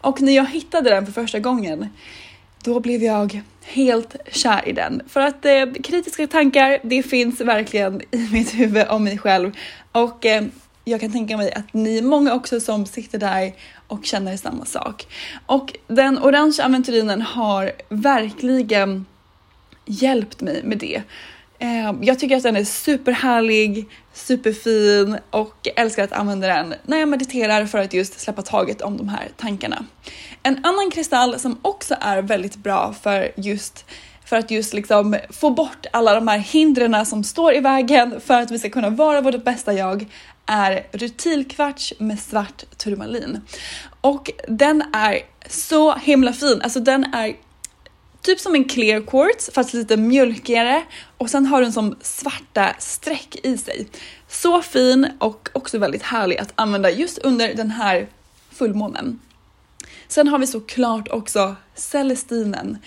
Och 0.00 0.20
när 0.20 0.32
jag 0.32 0.46
hittade 0.46 0.90
den 0.90 1.06
för 1.06 1.12
första 1.12 1.38
gången, 1.38 1.88
då 2.64 2.80
blev 2.80 3.02
jag 3.02 3.42
helt 3.62 4.16
kär 4.32 4.68
i 4.68 4.72
den. 4.72 5.02
För 5.08 5.20
att 5.20 5.44
eh, 5.44 5.72
kritiska 5.84 6.26
tankar, 6.26 6.78
det 6.82 7.02
finns 7.02 7.40
verkligen 7.40 8.00
i 8.10 8.28
mitt 8.32 8.54
huvud 8.54 8.88
om 8.88 9.04
mig 9.04 9.18
själv 9.18 9.52
och 9.92 10.26
eh, 10.26 10.44
jag 10.84 11.00
kan 11.00 11.12
tänka 11.12 11.36
mig 11.36 11.52
att 11.52 11.74
ni 11.74 11.98
är 11.98 12.02
många 12.02 12.34
också 12.34 12.60
som 12.60 12.86
sitter 12.86 13.18
där 13.18 13.52
och 13.88 14.04
känner 14.04 14.36
samma 14.36 14.64
sak. 14.64 15.06
Och 15.46 15.76
den 15.86 16.18
orangea 16.18 16.66
aventurinen 16.66 17.22
har 17.22 17.72
verkligen 17.88 19.06
hjälpt 19.86 20.40
mig 20.40 20.60
med 20.64 20.78
det. 20.78 21.02
Ehm, 21.64 22.02
jag 22.02 22.18
tycker 22.18 22.36
att 22.36 22.42
den 22.42 22.56
är 22.56 22.64
superhärlig, 22.64 23.88
superfin 24.12 25.18
och 25.30 25.68
älskar 25.76 26.04
att 26.04 26.12
använda 26.12 26.46
den 26.46 26.74
när 26.82 26.98
jag 26.98 27.08
mediterar 27.08 27.66
för 27.66 27.78
att 27.78 27.94
just 27.94 28.20
släppa 28.20 28.42
taget 28.42 28.82
om 28.82 28.96
de 28.96 29.08
här 29.08 29.28
tankarna. 29.36 29.84
En 30.42 30.64
annan 30.64 30.90
kristall 30.90 31.38
som 31.38 31.58
också 31.62 31.96
är 32.00 32.22
väldigt 32.22 32.56
bra 32.56 32.94
för 33.02 33.32
just 33.36 33.84
för 34.24 34.36
att 34.36 34.50
just 34.50 34.74
liksom 34.74 35.16
få 35.30 35.50
bort 35.50 35.86
alla 35.92 36.14
de 36.14 36.28
här 36.28 36.38
hindren 36.38 37.06
som 37.06 37.24
står 37.24 37.54
i 37.54 37.60
vägen 37.60 38.20
för 38.20 38.40
att 38.40 38.50
vi 38.50 38.58
ska 38.58 38.70
kunna 38.70 38.90
vara 38.90 39.20
vårt 39.20 39.44
bästa 39.44 39.72
jag 39.72 40.06
är 40.46 40.86
rutilkvarts 40.92 41.94
med 41.98 42.20
svart 42.20 42.64
turmalin. 42.76 43.40
Och 44.00 44.30
den 44.48 44.82
är 44.92 45.18
så 45.48 45.94
himla 45.94 46.32
fin, 46.32 46.60
alltså 46.62 46.80
den 46.80 47.04
är 47.04 47.34
typ 48.24 48.40
som 48.40 48.54
en 48.54 48.64
clear 48.64 49.00
quartz 49.00 49.50
fast 49.54 49.74
lite 49.74 49.96
mjölkigare 49.96 50.82
och 51.18 51.30
sen 51.30 51.46
har 51.46 51.62
den 51.62 51.72
som 51.72 51.96
svarta 52.00 52.74
streck 52.78 53.36
i 53.42 53.58
sig. 53.58 53.86
Så 54.28 54.62
fin 54.62 55.08
och 55.18 55.48
också 55.52 55.78
väldigt 55.78 56.02
härlig 56.02 56.38
att 56.38 56.52
använda 56.54 56.90
just 56.90 57.18
under 57.18 57.54
den 57.54 57.70
här 57.70 58.08
fullmånen. 58.50 59.20
Sen 60.08 60.28
har 60.28 60.38
vi 60.38 60.46
såklart 60.46 61.08
också 61.08 61.56
Celestinen 61.74 62.78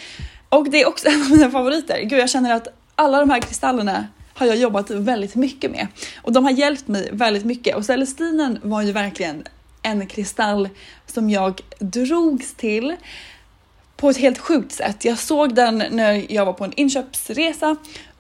och 0.50 0.70
det 0.70 0.82
är 0.82 0.88
också 0.88 1.08
en 1.08 1.22
av 1.22 1.30
mina 1.32 1.52
favoriter. 1.52 2.02
Gud, 2.02 2.20
jag 2.20 2.30
känner 2.30 2.54
att 2.54 2.68
alla 2.96 3.20
de 3.20 3.30
här 3.30 3.40
kristallerna 3.40 4.08
har 4.34 4.46
jag 4.46 4.58
jobbat 4.58 4.90
väldigt 4.90 5.36
mycket 5.36 5.72
med 5.72 5.88
och 6.22 6.32
de 6.34 6.44
har 6.44 6.52
hjälpt 6.52 6.88
mig 6.88 7.10
väldigt 7.12 7.46
mycket 7.46 7.76
och 7.76 7.86
Celestinen 7.86 8.60
var 8.64 8.82
ju 8.82 8.92
verkligen 8.92 9.44
en 9.82 10.08
kristall 10.08 10.70
som 11.06 11.30
jag 11.30 11.62
drogs 11.80 12.54
till 12.54 12.96
på 13.98 14.10
ett 14.10 14.18
helt 14.18 14.38
sjukt 14.38 14.72
sätt. 14.72 15.06
Jag 15.06 15.18
såg 15.18 15.56
den 15.56 15.84
när 15.92 16.32
jag 16.34 16.46
var 16.46 16.54
på 16.54 16.64
en 16.64 16.74
inköpsresa 16.74 17.76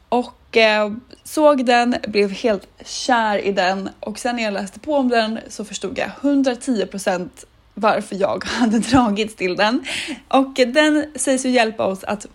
och 0.09 0.57
eh, 0.57 0.91
såg 1.23 1.65
den, 1.65 1.95
blev 2.07 2.31
helt 2.31 2.67
kär 2.85 3.37
i 3.37 3.51
den 3.51 3.89
och 3.99 4.19
sen 4.19 4.35
när 4.35 4.43
jag 4.43 4.53
läste 4.53 4.79
på 4.79 4.95
om 4.95 5.09
den 5.09 5.39
så 5.49 5.65
förstod 5.65 5.97
jag 5.97 6.09
110% 6.21 7.29
varför 7.73 8.15
jag 8.15 8.43
hade 8.47 8.79
dragits 8.79 9.35
till 9.35 9.55
den. 9.55 9.83
Och 10.27 10.53
den 10.53 11.05
sägs 11.15 11.45
ju 11.45 11.49
hjälpa 11.49 11.85
oss 11.85 12.03
att 12.03 12.25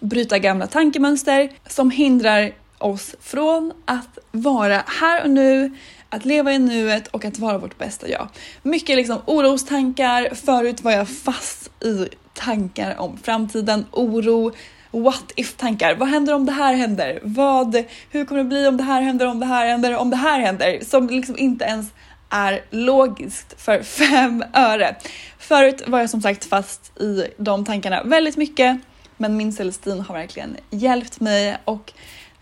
bryta 0.00 0.38
gamla 0.38 0.66
tankemönster 0.66 1.50
som 1.66 1.90
hindrar 1.90 2.52
oss 2.78 3.14
från 3.20 3.72
att 3.84 4.18
vara 4.32 4.82
här 5.00 5.22
och 5.22 5.30
nu, 5.30 5.76
att 6.08 6.24
leva 6.24 6.52
i 6.52 6.58
nuet 6.58 7.06
och 7.06 7.24
att 7.24 7.38
vara 7.38 7.58
vårt 7.58 7.78
bästa 7.78 8.08
jag. 8.08 8.28
Mycket 8.62 8.96
liksom 8.96 9.18
orostankar, 9.26 10.34
förut 10.34 10.80
var 10.80 10.92
jag 10.92 11.08
fast 11.08 11.84
i 11.84 12.08
tankar 12.34 13.00
om 13.00 13.18
framtiden, 13.22 13.86
oro, 13.90 14.52
what 14.90 15.32
if 15.36 15.56
tankar. 15.56 15.94
Vad 15.94 16.08
händer 16.08 16.34
om 16.34 16.46
det 16.46 16.52
här 16.52 16.74
händer? 16.74 17.18
Vad, 17.22 17.84
hur 18.10 18.24
kommer 18.24 18.42
det 18.42 18.48
bli 18.48 18.66
om 18.66 18.76
det 18.76 18.82
här 18.82 19.02
händer, 19.02 19.26
om 19.26 19.40
det 19.40 19.46
här 19.46 19.66
händer, 19.66 19.96
om 19.96 20.10
det 20.10 20.16
här 20.16 20.40
händer? 20.40 20.80
Som 20.84 21.08
liksom 21.08 21.38
inte 21.38 21.64
ens 21.64 21.86
är 22.28 22.64
logiskt 22.70 23.60
för 23.60 23.82
fem 24.08 24.44
öre. 24.52 24.96
Förut 25.38 25.82
var 25.86 26.00
jag 26.00 26.10
som 26.10 26.22
sagt 26.22 26.44
fast 26.44 27.00
i 27.00 27.26
de 27.36 27.64
tankarna 27.64 28.02
väldigt 28.02 28.36
mycket, 28.36 28.80
men 29.16 29.36
min 29.36 29.52
Celestin 29.52 30.00
har 30.00 30.14
verkligen 30.14 30.56
hjälpt 30.70 31.20
mig 31.20 31.56
och 31.64 31.92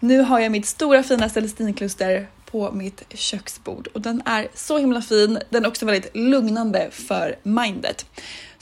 nu 0.01 0.21
har 0.21 0.41
jag 0.41 0.53
mitt 0.53 0.67
stora 0.67 1.03
fina 1.03 1.29
Celestinkluster 1.29 2.27
på 2.51 2.73
mitt 2.73 3.03
köksbord 3.15 3.89
och 3.95 4.01
den 4.01 4.23
är 4.25 4.49
så 4.55 4.79
himla 4.79 5.03
fin. 5.03 5.39
Den 5.51 5.65
är 5.65 5.69
också 5.69 5.87
väldigt 5.87 6.17
lugnande 6.17 6.89
för 6.91 7.37
mindet. 7.43 8.07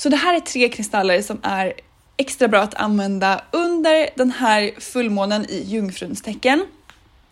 Så 0.03 0.09
det 0.09 0.17
här 0.17 0.35
är 0.35 0.41
tre 0.41 0.69
kristaller 0.69 1.23
som 1.23 1.41
är 1.43 1.73
extra 2.17 2.49
bra 2.49 2.61
att 2.61 2.75
använda 2.75 3.41
under 3.51 4.09
den 4.17 4.31
här 4.31 4.81
fullmånen 4.81 5.47
i 5.51 5.63
jungfruns 5.67 6.23
tecken. 6.23 6.67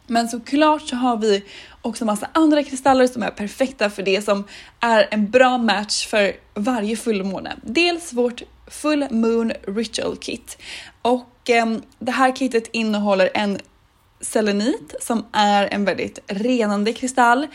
Men 0.06 0.28
såklart 0.28 0.82
så 0.82 0.96
har 0.96 1.16
vi 1.16 1.44
också 1.82 2.04
massa 2.04 2.28
andra 2.32 2.62
kristaller 2.62 3.06
som 3.06 3.22
är 3.22 3.30
perfekta 3.30 3.90
för 3.90 4.02
det 4.02 4.22
som 4.24 4.44
är 4.80 5.08
en 5.10 5.30
bra 5.30 5.58
match 5.58 6.06
för 6.06 6.32
varje 6.54 6.96
fullmåne. 6.96 7.56
Dels 7.62 8.12
vårt 8.12 8.42
Full 8.66 9.06
Moon 9.10 9.52
Ritual 9.66 10.16
Kit 10.16 10.58
och 11.02 11.50
eh, 11.50 11.66
det 11.98 12.12
här 12.12 12.32
kitet 12.32 12.68
innehåller 12.72 13.30
en 13.34 13.58
selenit 14.20 14.94
som 15.00 15.26
är 15.32 15.68
en 15.74 15.84
väldigt 15.84 16.18
renande 16.26 16.92
kristall. 16.92 17.46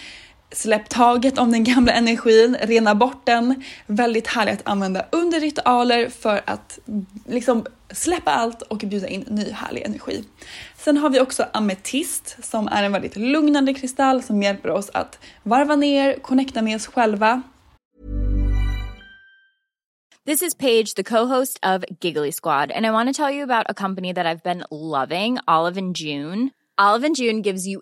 Släpp 0.54 0.90
taget 0.90 1.38
om 1.38 1.52
den 1.52 1.64
gamla 1.64 1.92
energin, 1.92 2.58
rena 2.62 2.96
bort 2.96 3.26
den. 3.26 3.64
Väldigt 3.88 4.28
härligt 4.28 4.60
att 4.60 4.68
använda 4.68 5.06
under 5.12 5.40
ritualer 5.40 6.10
för 6.10 6.42
att 6.46 6.80
liksom 7.28 7.66
släppa 7.92 8.32
allt 8.32 8.62
och 8.62 8.78
bjuda 8.78 9.08
in 9.08 9.26
ny 9.30 9.52
härlig 9.52 9.82
energi. 9.82 10.24
Sen 10.78 10.98
har 10.98 11.10
vi 11.10 11.20
också 11.20 11.46
ametist 11.54 12.38
som 12.42 12.68
är 12.68 12.84
en 12.84 12.92
väldigt 12.92 13.16
lugnande 13.16 13.74
kristall 13.74 14.24
som 14.24 14.44
hjälper 14.44 14.70
oss 14.70 14.90
att 14.94 15.20
varva 15.44 15.76
ner, 15.76 16.20
connecta 16.20 16.62
med 16.62 16.76
oss 16.76 16.88
själva. 16.88 17.42
This 20.26 20.42
is 20.42 20.56
Paige, 20.56 20.96
the 20.96 21.04
co-host 21.04 21.60
of 21.66 21.84
Giggly 22.02 22.32
Squad, 22.32 22.72
and 22.72 22.86
I 22.86 22.92
want 22.92 23.10
to 23.10 23.24
tell 23.24 23.36
you 23.36 23.44
about 23.44 23.66
a 23.70 23.74
company 23.74 24.14
that 24.14 24.26
I've 24.26 24.44
been 24.44 24.64
loving, 24.72 25.38
Olive 25.48 25.78
and 25.78 25.98
June. 25.98 26.50
Olive 26.78 27.06
and 27.06 27.16
June 27.16 27.42
gives 27.42 27.68
you 27.68 27.82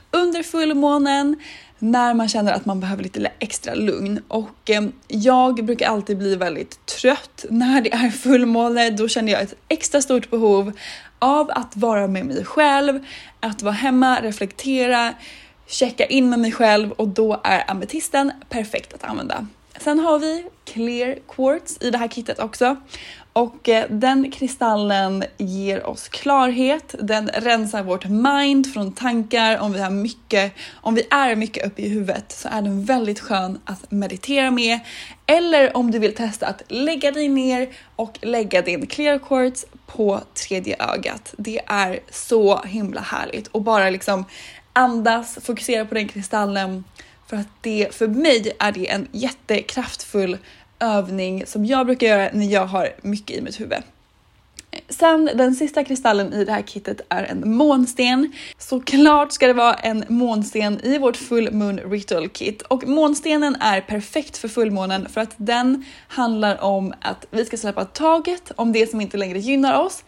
under 0.21 0.43
fullmånen 0.43 1.35
när 1.79 2.13
man 2.13 2.27
känner 2.27 2.53
att 2.53 2.65
man 2.65 2.79
behöver 2.79 3.03
lite 3.03 3.31
extra 3.39 3.73
lugn. 3.73 4.21
Och 4.27 4.69
eh, 4.69 4.83
jag 5.07 5.65
brukar 5.65 5.87
alltid 5.87 6.17
bli 6.17 6.35
väldigt 6.35 6.85
trött 6.85 7.45
när 7.49 7.81
det 7.81 7.93
är 7.93 8.09
fullmåne. 8.09 8.89
Då 8.89 9.07
känner 9.07 9.31
jag 9.31 9.41
ett 9.41 9.55
extra 9.67 10.01
stort 10.01 10.29
behov 10.29 10.71
av 11.19 11.51
att 11.51 11.77
vara 11.77 12.07
med 12.07 12.25
mig 12.25 12.45
själv, 12.45 13.05
att 13.39 13.61
vara 13.61 13.73
hemma, 13.73 14.21
reflektera, 14.21 15.13
checka 15.67 16.05
in 16.05 16.29
med 16.29 16.39
mig 16.39 16.51
själv 16.51 16.91
och 16.91 17.07
då 17.07 17.41
är 17.43 17.71
ametisten 17.71 18.31
perfekt 18.49 18.93
att 18.93 19.03
använda. 19.03 19.47
Sen 19.79 19.99
har 19.99 20.19
vi 20.19 20.45
clear 20.65 21.17
quartz 21.27 21.77
i 21.81 21.91
det 21.91 21.97
här 21.97 22.07
kittet 22.07 22.39
också 22.39 22.77
och 23.33 23.69
eh, 23.69 23.85
den 23.89 24.31
kristallen 24.31 25.23
ger 25.37 25.85
oss 25.85 26.07
klarhet, 26.07 26.95
den 26.99 27.27
rensar 27.27 27.83
vårt 27.83 28.05
mind 28.05 28.73
från 28.73 28.91
tankar. 28.91 29.57
Om 29.57 29.73
vi, 29.73 29.81
har 29.81 29.89
mycket, 29.89 30.53
om 30.73 30.95
vi 30.95 31.07
är 31.11 31.35
mycket 31.35 31.67
uppe 31.67 31.81
i 31.81 31.89
huvudet 31.89 32.31
så 32.31 32.47
är 32.47 32.61
den 32.61 32.85
väldigt 32.85 33.19
skön 33.19 33.59
att 33.65 33.91
meditera 33.91 34.51
med. 34.51 34.79
Eller 35.25 35.77
om 35.77 35.91
du 35.91 35.99
vill 35.99 36.15
testa 36.15 36.47
att 36.47 36.61
lägga 36.67 37.11
dig 37.11 37.27
ner 37.27 37.69
och 37.95 38.19
lägga 38.21 38.61
din 38.61 38.87
clear 38.87 39.19
quartz 39.19 39.65
på 39.85 40.21
tredje 40.33 40.75
ögat. 40.93 41.33
Det 41.37 41.61
är 41.67 41.99
så 42.09 42.61
himla 42.61 43.01
härligt 43.01 43.47
och 43.47 43.61
bara 43.61 43.89
liksom 43.89 44.25
andas, 44.73 45.37
fokusera 45.41 45.85
på 45.85 45.95
den 45.95 46.07
kristallen 46.07 46.83
för 47.31 47.37
att 47.37 47.47
det 47.61 47.95
för 47.95 48.07
mig 48.07 48.51
är 48.59 48.71
det 48.71 48.89
en 48.89 49.07
jättekraftfull 49.11 50.37
övning 50.81 51.45
som 51.45 51.65
jag 51.65 51.85
brukar 51.85 52.07
göra 52.07 52.29
när 52.33 52.45
jag 52.45 52.65
har 52.65 52.89
mycket 53.01 53.37
i 53.37 53.41
mitt 53.41 53.59
huvud. 53.59 53.83
Sen 54.89 55.29
den 55.35 55.55
sista 55.55 55.83
kristallen 55.83 56.33
i 56.33 56.45
det 56.45 56.51
här 56.51 56.61
kittet 56.61 57.01
är 57.09 57.23
en 57.23 57.57
månsten. 57.57 58.31
Såklart 58.57 59.31
ska 59.31 59.47
det 59.47 59.53
vara 59.53 59.73
en 59.73 60.05
månsten 60.07 60.79
i 60.83 60.97
vårt 60.97 61.17
full 61.17 61.51
moon 61.51 61.79
ritual 61.79 62.29
kit 62.29 62.61
och 62.61 62.87
månstenen 62.87 63.55
är 63.55 63.81
perfekt 63.81 64.37
för 64.37 64.47
fullmånen 64.47 65.09
för 65.09 65.21
att 65.21 65.33
den 65.37 65.85
handlar 66.07 66.63
om 66.63 66.93
att 67.01 67.25
vi 67.31 67.45
ska 67.45 67.57
släppa 67.57 67.85
taget 67.85 68.51
om 68.55 68.71
det 68.71 68.89
som 68.89 69.01
inte 69.01 69.17
längre 69.17 69.39
gynnar 69.39 69.79
oss 69.79 70.03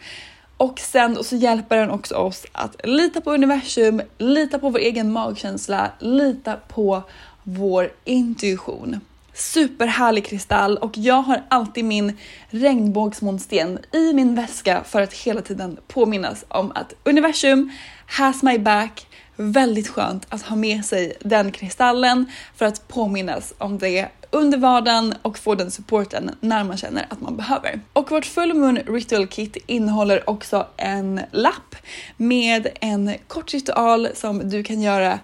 och 0.56 0.78
sen 0.78 1.24
så 1.24 1.36
hjälper 1.36 1.76
den 1.76 1.90
också 1.90 2.14
oss 2.14 2.46
att 2.52 2.76
lita 2.84 3.20
på 3.20 3.32
universum, 3.34 4.02
lita 4.18 4.58
på 4.58 4.70
vår 4.70 4.78
egen 4.78 5.12
magkänsla, 5.12 5.90
lita 5.98 6.56
på 6.68 7.02
vår 7.42 7.90
intuition 8.04 9.00
superhärlig 9.34 10.24
kristall 10.24 10.78
och 10.78 10.98
jag 10.98 11.22
har 11.22 11.42
alltid 11.48 11.84
min 11.84 12.18
regnbågsmånsten 12.50 13.78
i 13.92 14.12
min 14.12 14.34
väska 14.34 14.84
för 14.84 15.02
att 15.02 15.12
hela 15.12 15.40
tiden 15.40 15.78
påminnas 15.88 16.44
om 16.48 16.72
att 16.74 16.94
universum 17.04 17.70
has 18.06 18.42
my 18.42 18.58
back. 18.58 19.06
Väldigt 19.36 19.88
skönt 19.88 20.26
att 20.28 20.42
ha 20.42 20.56
med 20.56 20.84
sig 20.84 21.16
den 21.20 21.52
kristallen 21.52 22.26
för 22.56 22.66
att 22.66 22.88
påminnas 22.88 23.54
om 23.58 23.78
det 23.78 24.08
under 24.30 24.58
vardagen 24.58 25.14
och 25.22 25.38
få 25.38 25.54
den 25.54 25.70
supporten 25.70 26.30
när 26.40 26.64
man 26.64 26.76
känner 26.76 27.06
att 27.10 27.20
man 27.20 27.36
behöver. 27.36 27.80
Och 27.92 28.10
vårt 28.10 28.24
Full 28.24 28.54
Moon 28.54 28.76
Ritual 28.76 29.26
Kit 29.26 29.56
innehåller 29.66 30.30
också 30.30 30.66
en 30.76 31.20
lapp 31.30 31.76
med 32.16 32.68
en 32.80 33.14
kort 33.28 33.54
ritual 33.54 34.08
som 34.14 34.50
du 34.50 34.62
kan 34.62 34.82
göra 34.82 35.18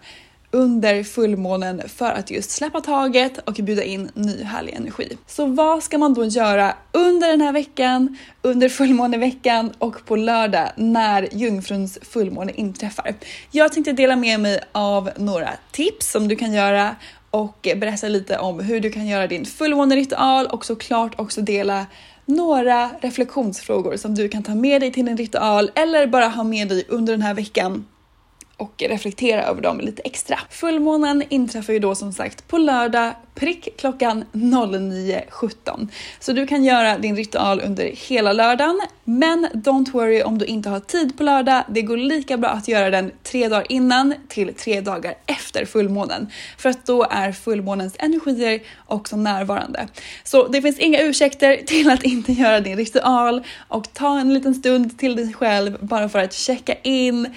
under 0.50 1.02
fullmånen 1.02 1.82
för 1.88 2.10
att 2.10 2.30
just 2.30 2.50
släppa 2.50 2.80
taget 2.80 3.38
och 3.38 3.54
bjuda 3.54 3.84
in 3.84 4.10
ny 4.14 4.42
härlig 4.42 4.74
energi. 4.74 5.16
Så 5.26 5.46
vad 5.46 5.82
ska 5.82 5.98
man 5.98 6.14
då 6.14 6.24
göra 6.24 6.74
under 6.92 7.30
den 7.30 7.40
här 7.40 7.52
veckan, 7.52 8.16
under 8.42 8.68
fullmåneveckan 8.68 9.72
och 9.78 10.06
på 10.06 10.16
lördag 10.16 10.68
när 10.76 11.28
jungfruns 11.32 11.98
fullmåne 12.02 12.52
inträffar? 12.54 13.14
Jag 13.50 13.72
tänkte 13.72 13.92
dela 13.92 14.16
med 14.16 14.40
mig 14.40 14.60
av 14.72 15.10
några 15.16 15.50
tips 15.70 16.10
som 16.10 16.28
du 16.28 16.36
kan 16.36 16.52
göra 16.52 16.96
och 17.30 17.68
berätta 17.76 18.08
lite 18.08 18.38
om 18.38 18.60
hur 18.60 18.80
du 18.80 18.90
kan 18.90 19.06
göra 19.06 19.26
din 19.26 19.46
fullmåneritual 19.46 20.46
och 20.46 20.64
såklart 20.64 21.20
också 21.20 21.40
dela 21.40 21.86
några 22.26 22.90
reflektionsfrågor 23.00 23.96
som 23.96 24.14
du 24.14 24.28
kan 24.28 24.42
ta 24.42 24.54
med 24.54 24.82
dig 24.82 24.92
till 24.92 25.06
din 25.06 25.16
ritual 25.16 25.70
eller 25.74 26.06
bara 26.06 26.28
ha 26.28 26.44
med 26.44 26.68
dig 26.68 26.84
under 26.88 27.12
den 27.12 27.22
här 27.22 27.34
veckan 27.34 27.84
och 28.60 28.82
reflektera 28.88 29.42
över 29.42 29.62
dem 29.62 29.80
lite 29.80 30.02
extra. 30.02 30.38
Fullmånen 30.50 31.22
inträffar 31.28 31.72
ju 31.72 31.78
då 31.78 31.94
som 31.94 32.12
sagt 32.12 32.48
på 32.48 32.58
lördag 32.58 33.14
prick 33.34 33.68
klockan 33.78 34.24
09.17. 34.32 35.88
Så 36.20 36.32
du 36.32 36.46
kan 36.46 36.64
göra 36.64 36.98
din 36.98 37.16
ritual 37.16 37.60
under 37.60 37.84
hela 37.84 38.32
lördagen. 38.32 38.80
Men 39.04 39.48
don't 39.52 39.92
worry 39.92 40.22
om 40.22 40.38
du 40.38 40.44
inte 40.44 40.68
har 40.68 40.80
tid 40.80 41.18
på 41.18 41.22
lördag. 41.22 41.64
Det 41.68 41.82
går 41.82 41.96
lika 41.96 42.36
bra 42.36 42.48
att 42.50 42.68
göra 42.68 42.90
den 42.90 43.12
tre 43.22 43.48
dagar 43.48 43.66
innan 43.68 44.14
till 44.28 44.54
tre 44.54 44.80
dagar 44.80 45.14
efter 45.26 45.64
fullmånen. 45.64 46.30
För 46.58 46.68
att 46.68 46.86
då 46.86 47.06
är 47.10 47.32
fullmånens 47.32 47.94
energier 47.98 48.60
också 48.86 49.16
närvarande. 49.16 49.88
Så 50.24 50.48
det 50.48 50.62
finns 50.62 50.78
inga 50.78 51.00
ursäkter 51.00 51.56
till 51.66 51.90
att 51.90 52.02
inte 52.02 52.32
göra 52.32 52.60
din 52.60 52.76
ritual 52.76 53.42
och 53.68 53.92
ta 53.92 54.18
en 54.18 54.34
liten 54.34 54.54
stund 54.54 54.98
till 54.98 55.16
dig 55.16 55.32
själv 55.32 55.78
bara 55.80 56.08
för 56.08 56.18
att 56.18 56.32
checka 56.32 56.74
in 56.82 57.34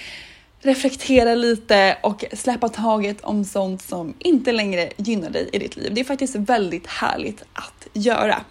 reflektera 0.66 1.36
lite 1.36 1.98
och 2.04 2.26
släppa 2.34 2.70
taget 2.70 3.22
om 3.22 3.44
sånt 3.46 3.82
som 3.82 4.14
inte 4.20 4.52
längre 4.52 4.90
gynnar 4.98 5.30
dig 5.30 5.50
i 5.54 5.60
ditt 5.60 5.76
liv. 5.76 5.94
Det 5.94 6.02
är 6.02 6.06
faktiskt 6.06 6.36
väldigt 6.36 6.88
härligt 6.88 7.44
att 7.54 7.88
göra. 7.94 8.42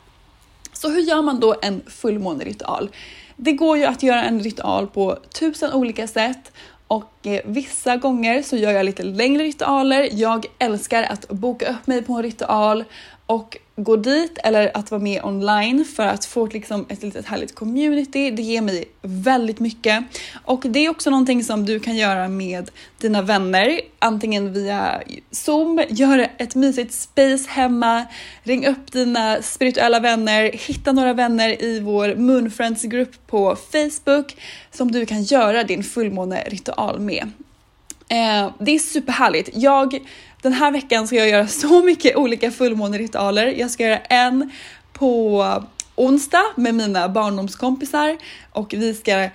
Så 0.72 0.88
hur 0.88 1.00
gör 1.00 1.22
man 1.22 1.40
då 1.40 1.54
en 1.62 1.82
fullmåneritual? 1.86 2.90
Det 3.36 3.52
går 3.52 3.78
ju 3.78 3.84
att 3.84 4.02
göra 4.02 4.24
en 4.24 4.40
ritual 4.40 4.86
på 4.86 5.18
tusen 5.38 5.72
olika 5.72 6.06
sätt 6.06 6.52
och 6.86 7.26
eh, 7.26 7.40
vissa 7.44 7.96
gånger 7.96 8.42
så 8.42 8.56
gör 8.56 8.70
jag 8.70 8.86
lite 8.86 9.02
längre 9.02 9.42
ritualer. 9.42 10.08
Jag 10.12 10.46
älskar 10.58 11.02
att 11.02 11.28
boka 11.28 11.70
upp 11.70 11.86
mig 11.86 12.02
på 12.02 12.12
en 12.12 12.22
ritual 12.22 12.84
och 13.32 13.58
gå 13.76 13.96
dit 13.96 14.38
eller 14.44 14.76
att 14.76 14.90
vara 14.90 15.02
med 15.02 15.24
online 15.24 15.84
för 15.84 16.06
att 16.06 16.24
få 16.24 16.46
liksom 16.46 16.86
ett 16.88 17.02
litet 17.02 17.26
härligt 17.26 17.54
community. 17.54 18.30
Det 18.30 18.42
ger 18.42 18.62
mig 18.62 18.84
väldigt 19.02 19.60
mycket 19.60 20.04
och 20.44 20.62
det 20.64 20.78
är 20.78 20.90
också 20.90 21.10
någonting 21.10 21.44
som 21.44 21.66
du 21.66 21.80
kan 21.80 21.96
göra 21.96 22.28
med 22.28 22.70
dina 22.98 23.22
vänner, 23.22 23.80
antingen 23.98 24.52
via 24.52 25.02
Zoom, 25.30 25.82
gör 25.88 26.28
ett 26.38 26.54
mysigt 26.54 26.94
space 26.94 27.50
hemma, 27.50 28.04
ring 28.42 28.66
upp 28.66 28.92
dina 28.92 29.42
spirituella 29.42 30.00
vänner, 30.00 30.50
hitta 30.52 30.92
några 30.92 31.12
vänner 31.12 31.62
i 31.62 31.80
vår 31.80 32.14
Moonfriends 32.14 32.82
grupp 32.82 33.26
på 33.26 33.56
Facebook 33.72 34.36
som 34.70 34.92
du 34.92 35.06
kan 35.06 35.22
göra 35.22 35.64
din 35.64 35.84
fullmåneritual 35.84 37.00
med. 37.00 37.30
Eh, 38.08 38.50
det 38.58 38.74
är 38.74 38.78
superhärligt. 38.78 39.50
Jag 39.52 39.98
den 40.42 40.52
här 40.52 40.72
veckan 40.72 41.06
ska 41.06 41.16
jag 41.16 41.28
göra 41.28 41.46
så 41.48 41.82
mycket 41.82 42.16
olika 42.16 42.50
fullmåneritualer. 42.50 43.46
Jag 43.46 43.70
ska 43.70 43.82
göra 43.82 43.98
en 43.98 44.50
på 44.92 45.64
onsdag 45.94 46.44
med 46.56 46.74
mina 46.74 47.08
barndomskompisar 47.08 48.18
och 48.52 48.74
vi 48.74 48.94
ska 48.94 49.28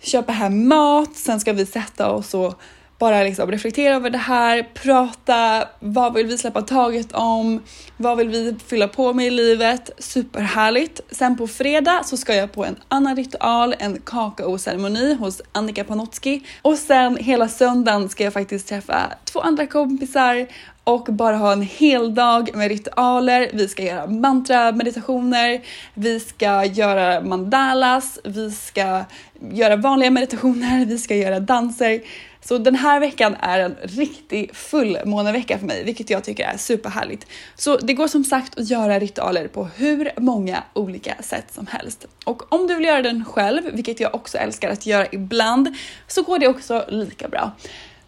köpa 0.00 0.32
hem 0.32 0.68
mat, 0.68 1.16
sen 1.16 1.40
ska 1.40 1.52
vi 1.52 1.66
sätta 1.66 2.10
oss 2.10 2.34
och 2.34 2.60
bara 2.98 3.22
liksom 3.22 3.50
reflektera 3.50 3.94
över 3.94 4.10
det 4.10 4.18
här, 4.18 4.62
prata, 4.74 5.68
vad 5.80 6.14
vill 6.14 6.26
vi 6.26 6.38
släppa 6.38 6.62
taget 6.62 7.12
om, 7.12 7.62
vad 7.96 8.18
vill 8.18 8.28
vi 8.28 8.56
fylla 8.66 8.88
på 8.88 9.12
med 9.12 9.26
i 9.26 9.30
livet, 9.30 9.90
superhärligt. 9.98 11.00
Sen 11.10 11.36
på 11.36 11.46
fredag 11.46 12.02
så 12.04 12.16
ska 12.16 12.34
jag 12.34 12.52
på 12.52 12.64
en 12.64 12.76
annan 12.88 13.16
ritual, 13.16 13.74
en 13.78 14.00
kakaoceremoni 14.04 15.14
hos 15.14 15.42
Annika 15.52 15.84
Panotski 15.84 16.42
och 16.62 16.78
sen 16.78 17.16
hela 17.16 17.48
söndagen 17.48 18.08
ska 18.08 18.24
jag 18.24 18.32
faktiskt 18.32 18.68
träffa 18.68 19.12
två 19.24 19.40
andra 19.40 19.66
kompisar 19.66 20.46
och 20.84 21.04
bara 21.04 21.36
ha 21.36 21.52
en 21.52 21.62
hel 21.62 22.14
dag 22.14 22.50
med 22.54 22.68
ritualer. 22.68 23.50
Vi 23.52 23.68
ska 23.68 23.82
göra 23.82 24.06
mantra 24.06 24.72
meditationer, 24.72 25.60
vi 25.94 26.20
ska 26.20 26.64
göra 26.64 27.20
mandalas, 27.20 28.18
vi 28.24 28.50
ska 28.50 29.04
göra 29.52 29.76
vanliga 29.76 30.10
meditationer, 30.10 30.86
vi 30.86 30.98
ska 30.98 31.14
göra 31.14 31.40
danser. 31.40 32.00
Så 32.40 32.58
den 32.58 32.74
här 32.74 33.00
veckan 33.00 33.36
är 33.40 33.58
en 33.58 33.76
riktig 33.82 34.56
fullmånevecka 34.56 35.58
för 35.58 35.66
mig, 35.66 35.84
vilket 35.84 36.10
jag 36.10 36.24
tycker 36.24 36.44
är 36.44 36.56
superhärligt. 36.56 37.26
Så 37.54 37.76
det 37.76 37.94
går 37.94 38.08
som 38.08 38.24
sagt 38.24 38.58
att 38.58 38.70
göra 38.70 38.98
ritualer 38.98 39.48
på 39.48 39.64
hur 39.64 40.10
många 40.16 40.62
olika 40.72 41.14
sätt 41.22 41.54
som 41.54 41.66
helst. 41.66 42.06
Och 42.24 42.52
om 42.52 42.66
du 42.66 42.74
vill 42.74 42.84
göra 42.84 43.02
den 43.02 43.24
själv, 43.24 43.62
vilket 43.72 44.00
jag 44.00 44.14
också 44.14 44.38
älskar 44.38 44.70
att 44.70 44.86
göra 44.86 45.06
ibland, 45.12 45.76
så 46.06 46.22
går 46.22 46.38
det 46.38 46.48
också 46.48 46.84
lika 46.88 47.28
bra. 47.28 47.52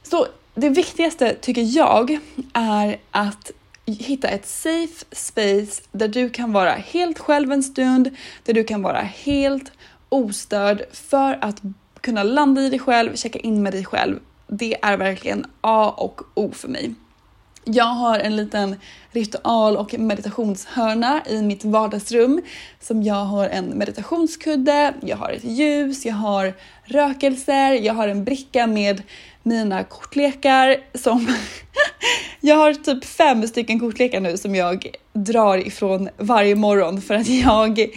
Så 0.03 0.27
det 0.55 0.69
viktigaste 0.69 1.35
tycker 1.35 1.77
jag 1.77 2.19
är 2.53 2.99
att 3.11 3.51
hitta 3.87 4.29
ett 4.29 4.47
safe 4.47 5.05
space 5.13 5.83
där 5.93 6.09
du 6.09 6.31
kan 6.31 6.53
vara 6.53 6.73
helt 6.73 7.19
själv 7.19 7.53
en 7.53 7.63
stund, 7.63 8.11
där 8.45 8.55
du 8.55 8.65
kan 8.65 8.83
vara 8.83 9.01
helt 9.01 9.73
ostörd 10.09 10.83
för 10.93 11.39
att 11.41 11.61
kunna 12.01 12.23
landa 12.23 12.61
i 12.61 12.71
dig 12.71 12.79
själv, 12.79 13.17
checka 13.17 13.39
in 13.39 13.63
med 13.63 13.73
dig 13.73 13.85
själv. 13.85 14.19
Det 14.47 14.77
är 14.83 14.97
verkligen 14.97 15.47
A 15.61 15.95
och 15.97 16.21
O 16.35 16.53
för 16.53 16.69
mig. 16.69 16.95
Jag 17.65 17.85
har 17.85 18.19
en 18.19 18.37
liten 18.37 18.77
ritual 19.11 19.77
och 19.77 19.99
meditationshörna 19.99 21.23
i 21.27 21.43
mitt 21.43 21.65
vardagsrum 21.65 22.43
som 22.81 23.03
jag 23.03 23.25
har 23.25 23.49
en 23.49 23.79
meditationskudde, 23.79 24.95
jag 25.01 25.17
har 25.17 25.31
ett 25.31 25.45
ljus, 25.45 26.07
jag 26.07 26.15
har 26.15 26.55
rökelser, 26.85 27.73
jag 27.73 27.95
har 27.95 28.09
en 28.09 28.25
bricka 28.25 28.67
med 28.67 29.03
mina 29.43 29.85
kortlekar 29.85 30.77
som 30.95 31.27
jag 32.41 32.57
har 32.57 32.75
typ 32.75 33.05
fem 33.05 33.49
stycken 33.49 33.81
kortlekar 33.81 34.21
nu 34.21 34.37
som 34.37 34.55
jag 34.55 34.87
drar 35.13 35.59
ifrån 35.59 36.09
varje 36.17 36.55
morgon 36.55 37.03
för 37.03 37.15
att 37.15 37.29
jag 37.29 37.91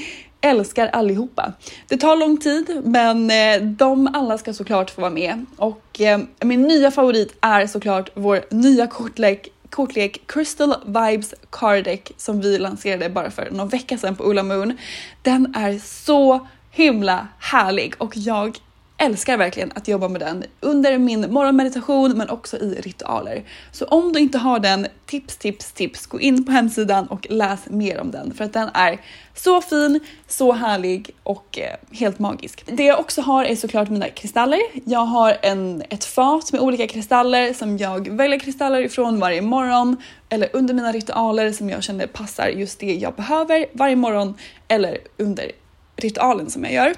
älskar 0.43 0.87
allihopa. 0.87 1.53
Det 1.87 1.97
tar 1.97 2.15
lång 2.15 2.37
tid 2.37 2.81
men 2.83 3.31
eh, 3.31 3.61
de 3.61 4.09
alla 4.13 4.37
ska 4.37 4.53
såklart 4.53 4.89
få 4.89 5.01
vara 5.01 5.11
med 5.11 5.45
och 5.57 6.01
eh, 6.01 6.19
min 6.41 6.61
nya 6.61 6.91
favorit 6.91 7.37
är 7.41 7.67
såklart 7.67 8.09
vår 8.13 8.41
nya 8.49 8.87
kortlek 8.87 9.47
kortlek 9.69 10.21
Crystal 10.25 10.75
Vibes 10.85 11.33
Card 11.49 11.87
som 12.17 12.41
vi 12.41 12.57
lanserade 12.57 13.09
bara 13.09 13.31
för 13.31 13.51
någon 13.51 13.69
vecka 13.69 13.97
sedan 13.97 14.15
på 14.15 14.23
Ola 14.23 14.43
Moon. 14.43 14.77
Den 15.21 15.55
är 15.55 15.79
så 15.79 16.47
himla 16.71 17.27
härlig 17.39 17.93
och 17.97 18.17
jag 18.17 18.57
älskar 19.05 19.37
verkligen 19.37 19.71
att 19.75 19.87
jobba 19.87 20.07
med 20.07 20.21
den 20.21 20.43
under 20.59 20.97
min 20.97 21.33
morgonmeditation 21.33 22.17
men 22.17 22.29
också 22.29 22.57
i 22.57 22.81
ritualer. 22.81 23.43
Så 23.71 23.85
om 23.85 24.13
du 24.13 24.19
inte 24.19 24.37
har 24.37 24.59
den, 24.59 24.87
tips, 25.05 25.37
tips, 25.37 25.71
tips, 25.71 26.05
gå 26.05 26.19
in 26.19 26.45
på 26.45 26.51
hemsidan 26.51 27.07
och 27.07 27.27
läs 27.29 27.69
mer 27.69 27.99
om 27.99 28.11
den 28.11 28.33
för 28.33 28.43
att 28.43 28.53
den 28.53 28.69
är 28.73 28.99
så 29.35 29.61
fin, 29.61 29.99
så 30.27 30.51
härlig 30.51 31.09
och 31.23 31.59
eh, 31.59 31.97
helt 31.97 32.19
magisk. 32.19 32.63
Det 32.65 32.83
jag 32.83 32.99
också 32.99 33.21
har 33.21 33.45
är 33.45 33.55
såklart 33.55 33.89
mina 33.89 34.09
kristaller. 34.09 34.59
Jag 34.85 35.05
har 35.05 35.37
en, 35.41 35.83
ett 35.89 36.05
fat 36.05 36.51
med 36.51 36.61
olika 36.61 36.87
kristaller 36.87 37.53
som 37.53 37.77
jag 37.77 38.09
väljer 38.09 38.39
kristaller 38.39 38.81
ifrån 38.81 39.19
varje 39.19 39.41
morgon 39.41 39.97
eller 40.29 40.49
under 40.53 40.73
mina 40.73 40.91
ritualer 40.91 41.51
som 41.51 41.69
jag 41.69 41.83
känner 41.83 42.07
passar 42.07 42.47
just 42.47 42.79
det 42.79 42.93
jag 42.93 43.13
behöver 43.13 43.65
varje 43.73 43.95
morgon 43.95 44.35
eller 44.67 44.97
under 45.17 45.51
ritualen 45.95 46.49
som 46.49 46.63
jag 46.63 46.73
gör. 46.73 46.93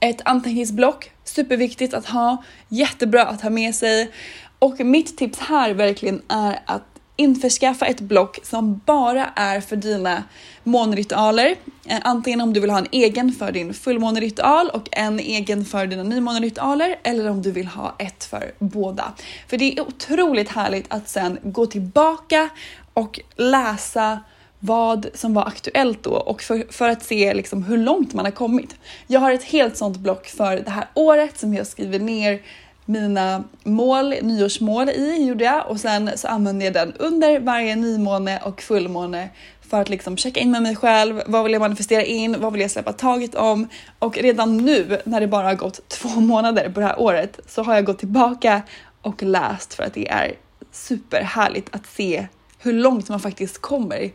Ett 0.00 0.20
anteckningsblock, 0.24 1.10
superviktigt 1.24 1.94
att 1.94 2.06
ha, 2.06 2.42
jättebra 2.68 3.26
att 3.26 3.42
ha 3.42 3.50
med 3.50 3.74
sig. 3.74 4.10
Och 4.58 4.80
mitt 4.80 5.16
tips 5.18 5.38
här 5.38 5.74
verkligen 5.74 6.22
är 6.28 6.60
att 6.66 6.82
införskaffa 7.16 7.86
ett 7.86 8.00
block 8.00 8.38
som 8.42 8.80
bara 8.86 9.26
är 9.36 9.60
för 9.60 9.76
dina 9.76 10.22
månritualer. 10.64 11.56
Eh, 11.84 11.98
antingen 12.04 12.40
om 12.40 12.52
du 12.52 12.60
vill 12.60 12.70
ha 12.70 12.78
en 12.78 12.86
egen 12.90 13.32
för 13.32 13.52
din 13.52 13.74
fullmåneritual 13.74 14.70
och 14.70 14.88
en 14.92 15.20
egen 15.20 15.64
för 15.64 15.86
dina 15.86 16.02
nymåneritualer 16.02 16.96
eller 17.02 17.30
om 17.30 17.42
du 17.42 17.50
vill 17.50 17.66
ha 17.66 17.94
ett 17.98 18.24
för 18.24 18.54
båda. 18.58 19.12
För 19.48 19.56
det 19.56 19.78
är 19.78 19.80
otroligt 19.80 20.48
härligt 20.48 20.86
att 20.88 21.08
sen 21.08 21.38
gå 21.42 21.66
tillbaka 21.66 22.48
och 22.94 23.20
läsa 23.36 24.20
vad 24.64 25.06
som 25.14 25.34
var 25.34 25.46
aktuellt 25.46 26.02
då 26.02 26.10
och 26.10 26.42
för, 26.42 26.72
för 26.72 26.88
att 26.88 27.02
se 27.02 27.34
liksom 27.34 27.62
hur 27.62 27.78
långt 27.78 28.14
man 28.14 28.24
har 28.24 28.32
kommit. 28.32 28.76
Jag 29.06 29.20
har 29.20 29.32
ett 29.32 29.42
helt 29.42 29.76
sånt 29.76 29.96
block 29.96 30.26
för 30.26 30.56
det 30.56 30.70
här 30.70 30.88
året 30.94 31.38
som 31.38 31.54
jag 31.54 31.66
skriver 31.66 31.98
ner 31.98 32.42
mina 32.84 33.44
mål, 33.62 34.14
nyårsmål 34.22 34.88
i 34.88 35.26
gjorde 35.26 35.44
jag 35.44 35.70
och 35.70 35.80
sen 35.80 36.10
så 36.16 36.28
använder 36.28 36.66
jag 36.66 36.74
den 36.74 36.92
under 36.92 37.40
varje 37.40 37.76
nymåne 37.76 38.40
och 38.44 38.62
fullmåne 38.62 39.28
för 39.60 39.80
att 39.80 39.88
liksom 39.88 40.16
checka 40.16 40.40
in 40.40 40.50
med 40.50 40.62
mig 40.62 40.76
själv. 40.76 41.22
Vad 41.26 41.44
vill 41.44 41.52
jag 41.52 41.60
manifestera 41.60 42.02
in? 42.02 42.40
Vad 42.40 42.52
vill 42.52 42.62
jag 42.62 42.70
släppa 42.70 42.92
taget 42.92 43.34
om? 43.34 43.68
Och 43.98 44.18
redan 44.18 44.56
nu 44.56 45.00
när 45.04 45.20
det 45.20 45.26
bara 45.26 45.46
har 45.46 45.54
gått 45.54 45.88
två 45.88 46.08
månader 46.20 46.70
på 46.70 46.80
det 46.80 46.86
här 46.86 47.00
året 47.00 47.40
så 47.46 47.62
har 47.62 47.74
jag 47.74 47.84
gått 47.84 47.98
tillbaka 47.98 48.62
och 49.02 49.22
läst 49.22 49.74
för 49.74 49.82
att 49.82 49.94
det 49.94 50.08
är 50.08 50.34
superhärligt 50.72 51.74
att 51.74 51.86
se 51.86 52.26
hur 52.58 52.72
långt 52.72 53.08
man 53.08 53.20
faktiskt 53.20 53.60
kommer 53.60 54.10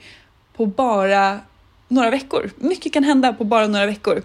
på 0.59 0.65
bara 0.65 1.39
några 1.87 2.09
veckor. 2.09 2.51
Mycket 2.57 2.93
kan 2.93 3.03
hända 3.03 3.33
på 3.33 3.43
bara 3.43 3.67
några 3.67 3.85
veckor. 3.85 4.21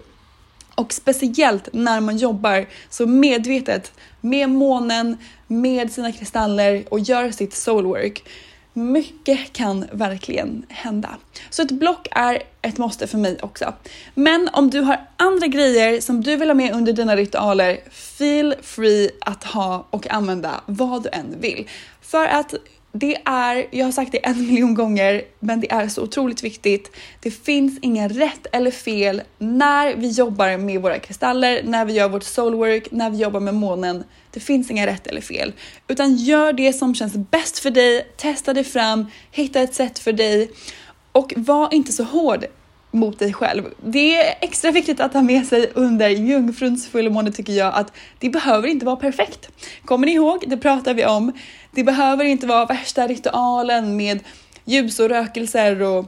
Och 0.75 0.93
speciellt 0.93 1.69
när 1.73 2.01
man 2.01 2.17
jobbar 2.17 2.65
så 2.89 3.07
medvetet 3.07 3.91
med 4.21 4.49
månen, 4.49 5.17
med 5.47 5.91
sina 5.91 6.11
kristaller 6.11 6.83
och 6.89 6.99
gör 6.99 7.31
sitt 7.31 7.53
soulwork. 7.53 8.23
Mycket 8.73 9.53
kan 9.53 9.85
verkligen 9.91 10.65
hända. 10.69 11.09
Så 11.49 11.61
ett 11.61 11.71
block 11.71 12.07
är 12.11 12.43
ett 12.61 12.77
måste 12.77 13.07
för 13.07 13.17
mig 13.17 13.37
också. 13.41 13.73
Men 14.13 14.49
om 14.53 14.69
du 14.69 14.81
har 14.81 15.07
andra 15.17 15.47
grejer 15.47 16.01
som 16.01 16.23
du 16.23 16.35
vill 16.35 16.49
ha 16.49 16.55
med 16.55 16.73
under 16.73 16.93
dina 16.93 17.15
ritualer, 17.15 17.79
feel 17.91 18.55
free 18.61 19.11
att 19.21 19.43
ha 19.43 19.87
och 19.89 20.11
använda 20.11 20.61
vad 20.65 21.03
du 21.03 21.09
än 21.11 21.35
vill. 21.39 21.69
För 22.01 22.25
att 22.25 22.53
det 22.97 23.17
är, 23.25 23.67
jag 23.71 23.85
har 23.85 23.91
sagt 23.91 24.11
det 24.11 24.25
en 24.25 24.37
miljon 24.47 24.73
gånger, 24.73 25.23
men 25.39 25.59
det 25.59 25.71
är 25.71 25.87
så 25.87 26.03
otroligt 26.03 26.43
viktigt. 26.43 26.91
Det 27.19 27.31
finns 27.31 27.79
ingen 27.81 28.09
rätt 28.09 28.47
eller 28.51 28.71
fel 28.71 29.21
när 29.37 29.95
vi 29.95 30.09
jobbar 30.09 30.57
med 30.57 30.81
våra 30.81 30.99
kristaller, 30.99 31.63
när 31.63 31.85
vi 31.85 31.93
gör 31.93 32.09
vårt 32.09 32.23
soulwork, 32.23 32.91
när 32.91 33.09
vi 33.09 33.17
jobbar 33.17 33.39
med 33.39 33.53
månen. 33.53 34.03
Det 34.31 34.39
finns 34.39 34.71
inga 34.71 34.87
rätt 34.87 35.07
eller 35.07 35.21
fel, 35.21 35.53
utan 35.87 36.15
gör 36.15 36.53
det 36.53 36.73
som 36.73 36.95
känns 36.95 37.13
bäst 37.13 37.59
för 37.59 37.71
dig. 37.71 38.07
Testa 38.17 38.53
dig 38.53 38.63
fram, 38.63 39.05
hitta 39.31 39.61
ett 39.61 39.73
sätt 39.73 39.99
för 39.99 40.13
dig 40.13 40.51
och 41.11 41.33
var 41.37 41.73
inte 41.73 41.91
så 41.91 42.03
hård 42.03 42.45
mot 42.95 43.19
dig 43.19 43.33
själv. 43.33 43.63
Det 43.83 44.15
är 44.15 44.35
extra 44.41 44.71
viktigt 44.71 44.99
att 44.99 45.13
ha 45.13 45.21
med 45.21 45.45
sig 45.45 45.71
under 45.73 46.09
jungfruns 46.09 46.87
fullmåne 46.87 47.31
tycker 47.31 47.53
jag 47.53 47.73
att 47.73 47.93
det 48.19 48.29
behöver 48.29 48.67
inte 48.67 48.85
vara 48.85 48.95
perfekt. 48.95 49.49
Kommer 49.85 50.07
ni 50.07 50.13
ihåg? 50.13 50.43
Det 50.47 50.57
pratar 50.57 50.93
vi 50.93 51.05
om. 51.05 51.31
Det 51.71 51.83
behöver 51.83 52.25
inte 52.25 52.47
vara 52.47 52.65
värsta 52.65 53.07
ritualen 53.07 53.95
med 53.95 54.19
ljus 54.65 54.99
och 54.99 55.09
rökelser 55.09 55.81
och 55.81 56.05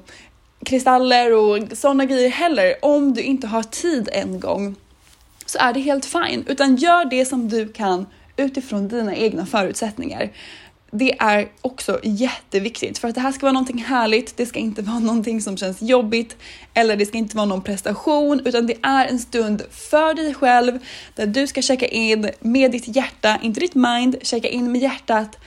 kristaller 0.65 1.33
och 1.33 1.59
sådana 1.73 2.05
grejer 2.05 2.29
heller. 2.29 2.73
Om 2.81 3.13
du 3.13 3.21
inte 3.21 3.47
har 3.47 3.63
tid 3.63 4.09
en 4.13 4.39
gång 4.39 4.75
så 5.45 5.57
är 5.57 5.73
det 5.73 5.79
helt 5.79 6.05
fine, 6.05 6.45
utan 6.47 6.75
gör 6.75 7.05
det 7.05 7.25
som 7.25 7.49
du 7.49 7.67
kan 7.67 8.05
utifrån 8.37 8.87
dina 8.87 9.15
egna 9.15 9.45
förutsättningar 9.45 10.29
det 10.91 11.19
är 11.19 11.47
också 11.61 11.99
jätteviktigt 12.03 12.97
för 12.97 13.07
att 13.07 13.15
det 13.15 13.21
här 13.21 13.31
ska 13.31 13.45
vara 13.45 13.53
någonting 13.53 13.83
härligt. 13.83 14.37
Det 14.37 14.45
ska 14.45 14.59
inte 14.59 14.81
vara 14.81 14.99
någonting 14.99 15.41
som 15.41 15.57
känns 15.57 15.81
jobbigt 15.81 16.37
eller 16.73 16.95
det 16.95 17.05
ska 17.05 17.17
inte 17.17 17.37
vara 17.37 17.45
någon 17.45 17.61
prestation 17.61 18.41
utan 18.45 18.67
det 18.67 18.77
är 18.83 19.05
en 19.05 19.19
stund 19.19 19.63
för 19.71 20.13
dig 20.13 20.33
själv 20.33 20.79
där 21.15 21.27
du 21.27 21.47
ska 21.47 21.61
checka 21.61 21.87
in 21.87 22.29
med 22.39 22.71
ditt 22.71 22.95
hjärta, 22.95 23.39
inte 23.41 23.59
ditt 23.59 23.75
mind, 23.75 24.15
checka 24.21 24.47
in 24.47 24.71
med 24.71 24.81
hjärtat 24.81 25.37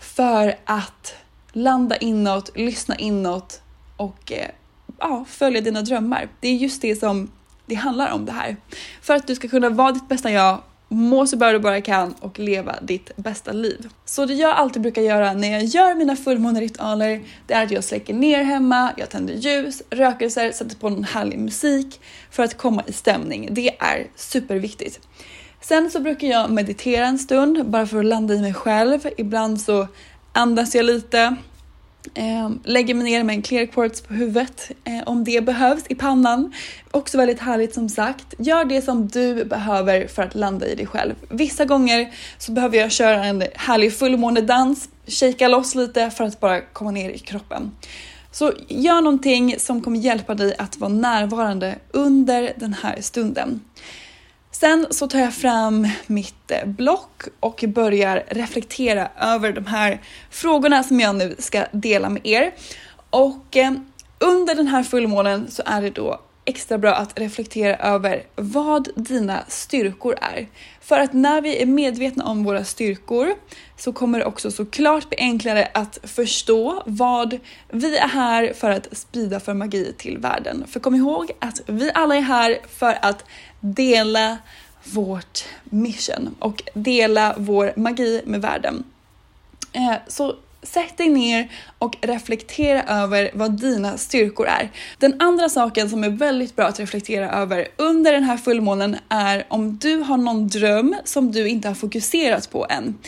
för 0.00 0.56
att 0.64 1.14
landa 1.52 1.96
inåt, 1.96 2.56
lyssna 2.56 2.96
inåt 2.96 3.60
och 3.96 4.32
eh, 4.32 4.48
ja, 4.98 5.24
följa 5.28 5.60
dina 5.60 5.82
drömmar. 5.82 6.28
Det 6.40 6.48
är 6.48 6.54
just 6.54 6.82
det 6.82 6.96
som 6.96 7.30
det 7.66 7.74
handlar 7.74 8.12
om 8.12 8.24
det 8.24 8.32
här. 8.32 8.56
För 9.02 9.14
att 9.14 9.26
du 9.26 9.34
ska 9.34 9.48
kunna 9.48 9.68
vara 9.68 9.92
ditt 9.92 10.08
bästa 10.08 10.30
jag 10.30 10.62
må 10.88 11.26
så 11.26 11.36
bra 11.36 11.52
du 11.52 11.58
bara 11.58 11.80
kan 11.80 12.14
och 12.20 12.38
leva 12.38 12.74
ditt 12.82 13.16
bästa 13.16 13.52
liv. 13.52 13.88
Så 14.04 14.26
det 14.26 14.34
jag 14.34 14.50
alltid 14.50 14.82
brukar 14.82 15.02
göra 15.02 15.32
när 15.32 15.52
jag 15.52 15.64
gör 15.64 15.94
mina 15.94 16.16
fullmåneritualer, 16.16 17.22
det 17.46 17.54
är 17.54 17.64
att 17.64 17.70
jag 17.70 17.84
släcker 17.84 18.14
ner 18.14 18.42
hemma, 18.44 18.92
jag 18.96 19.10
tänder 19.10 19.34
ljus, 19.34 19.82
rökelser, 19.90 20.52
sätter 20.52 20.76
på 20.76 20.88
någon 20.88 21.04
härlig 21.04 21.38
musik 21.38 22.00
för 22.30 22.42
att 22.42 22.56
komma 22.56 22.82
i 22.86 22.92
stämning. 22.92 23.48
Det 23.50 23.68
är 23.68 24.06
superviktigt. 24.16 25.00
Sen 25.60 25.90
så 25.90 26.00
brukar 26.00 26.28
jag 26.28 26.50
meditera 26.50 27.06
en 27.06 27.18
stund 27.18 27.66
bara 27.66 27.86
för 27.86 27.98
att 27.98 28.04
landa 28.04 28.34
i 28.34 28.40
mig 28.40 28.54
själv. 28.54 29.08
Ibland 29.16 29.60
så 29.60 29.88
andas 30.32 30.74
jag 30.74 30.84
lite, 30.84 31.36
Ehm, 32.14 32.60
lägger 32.64 32.94
mig 32.94 33.04
ner 33.04 33.24
med 33.24 33.36
en 33.36 33.42
clear 33.42 33.66
quartz 33.66 34.00
på 34.00 34.14
huvudet 34.14 34.70
eh, 34.84 35.02
om 35.06 35.24
det 35.24 35.44
behövs 35.44 35.84
i 35.88 35.94
pannan. 35.94 36.52
Också 36.90 37.18
väldigt 37.18 37.40
härligt 37.40 37.74
som 37.74 37.88
sagt. 37.88 38.34
Gör 38.38 38.64
det 38.64 38.82
som 38.82 39.08
du 39.08 39.44
behöver 39.44 40.06
för 40.06 40.22
att 40.22 40.34
landa 40.34 40.66
i 40.66 40.74
dig 40.74 40.86
själv. 40.86 41.14
Vissa 41.28 41.64
gånger 41.64 42.12
så 42.38 42.52
behöver 42.52 42.78
jag 42.78 42.92
köra 42.92 43.24
en 43.24 43.44
härlig 43.54 43.92
fullmånedans, 43.92 44.88
shakea 45.06 45.48
loss 45.48 45.74
lite 45.74 46.10
för 46.10 46.24
att 46.24 46.40
bara 46.40 46.60
komma 46.60 46.90
ner 46.90 47.10
i 47.10 47.18
kroppen. 47.18 47.70
Så 48.30 48.52
gör 48.68 49.00
någonting 49.00 49.54
som 49.58 49.80
kommer 49.80 49.98
hjälpa 49.98 50.34
dig 50.34 50.54
att 50.58 50.76
vara 50.76 50.92
närvarande 50.92 51.78
under 51.90 52.52
den 52.56 52.72
här 52.72 53.00
stunden. 53.00 53.60
Sen 54.60 54.86
så 54.90 55.08
tar 55.08 55.18
jag 55.18 55.34
fram 55.34 55.88
mitt 56.06 56.50
eh, 56.50 56.66
block 56.66 57.22
och 57.40 57.64
börjar 57.68 58.24
reflektera 58.28 59.08
över 59.20 59.52
de 59.52 59.66
här 59.66 60.00
frågorna 60.30 60.82
som 60.82 61.00
jag 61.00 61.16
nu 61.16 61.34
ska 61.38 61.66
dela 61.72 62.08
med 62.08 62.26
er. 62.26 62.54
Och 63.10 63.56
eh, 63.56 63.72
under 64.18 64.54
den 64.54 64.66
här 64.66 64.82
fullmånen 64.82 65.50
så 65.50 65.62
är 65.66 65.82
det 65.82 65.90
då 65.90 66.20
extra 66.48 66.78
bra 66.78 66.94
att 66.94 67.18
reflektera 67.18 67.76
över 67.76 68.22
vad 68.36 68.88
dina 68.96 69.44
styrkor 69.48 70.14
är. 70.20 70.48
För 70.80 70.98
att 71.00 71.12
när 71.12 71.40
vi 71.40 71.62
är 71.62 71.66
medvetna 71.66 72.24
om 72.24 72.44
våra 72.44 72.64
styrkor 72.64 73.34
så 73.76 73.92
kommer 73.92 74.18
det 74.18 74.24
också 74.24 74.50
såklart 74.50 75.08
bli 75.08 75.18
enklare 75.18 75.68
att 75.74 75.98
förstå 76.02 76.82
vad 76.86 77.38
vi 77.68 77.96
är 77.96 78.08
här 78.08 78.52
för 78.52 78.70
att 78.70 78.96
sprida 78.96 79.40
för 79.40 79.54
magi 79.54 79.94
till 79.98 80.18
världen. 80.18 80.64
För 80.68 80.80
kom 80.80 80.94
ihåg 80.94 81.30
att 81.38 81.60
vi 81.66 81.90
alla 81.94 82.16
är 82.16 82.20
här 82.20 82.58
för 82.78 82.98
att 83.02 83.24
dela 83.60 84.38
vårt 84.84 85.44
mission 85.64 86.34
och 86.38 86.62
dela 86.74 87.34
vår 87.38 87.72
magi 87.76 88.22
med 88.24 88.42
världen. 88.42 88.84
Eh, 89.72 89.94
så 90.08 90.34
Sätt 90.72 90.96
dig 90.96 91.08
ner 91.08 91.48
och 91.78 91.96
reflektera 92.00 92.82
över 92.82 93.30
vad 93.34 93.60
dina 93.60 93.98
styrkor 93.98 94.46
är. 94.46 94.70
Den 94.98 95.20
andra 95.20 95.48
saken 95.48 95.90
som 95.90 96.04
är 96.04 96.10
väldigt 96.10 96.56
bra 96.56 96.66
att 96.66 96.80
reflektera 96.80 97.30
över 97.30 97.68
under 97.76 98.12
den 98.12 98.24
här 98.24 98.36
fullmånen 98.36 98.96
är 99.08 99.46
om 99.48 99.78
du 99.78 99.96
har 99.96 100.16
någon 100.16 100.48
dröm 100.48 100.96
som 101.04 101.32
du 101.32 101.48
inte 101.48 101.68
har 101.68 101.74
fokuserat 101.74 102.50
på 102.50 102.66
än. 102.70 102.98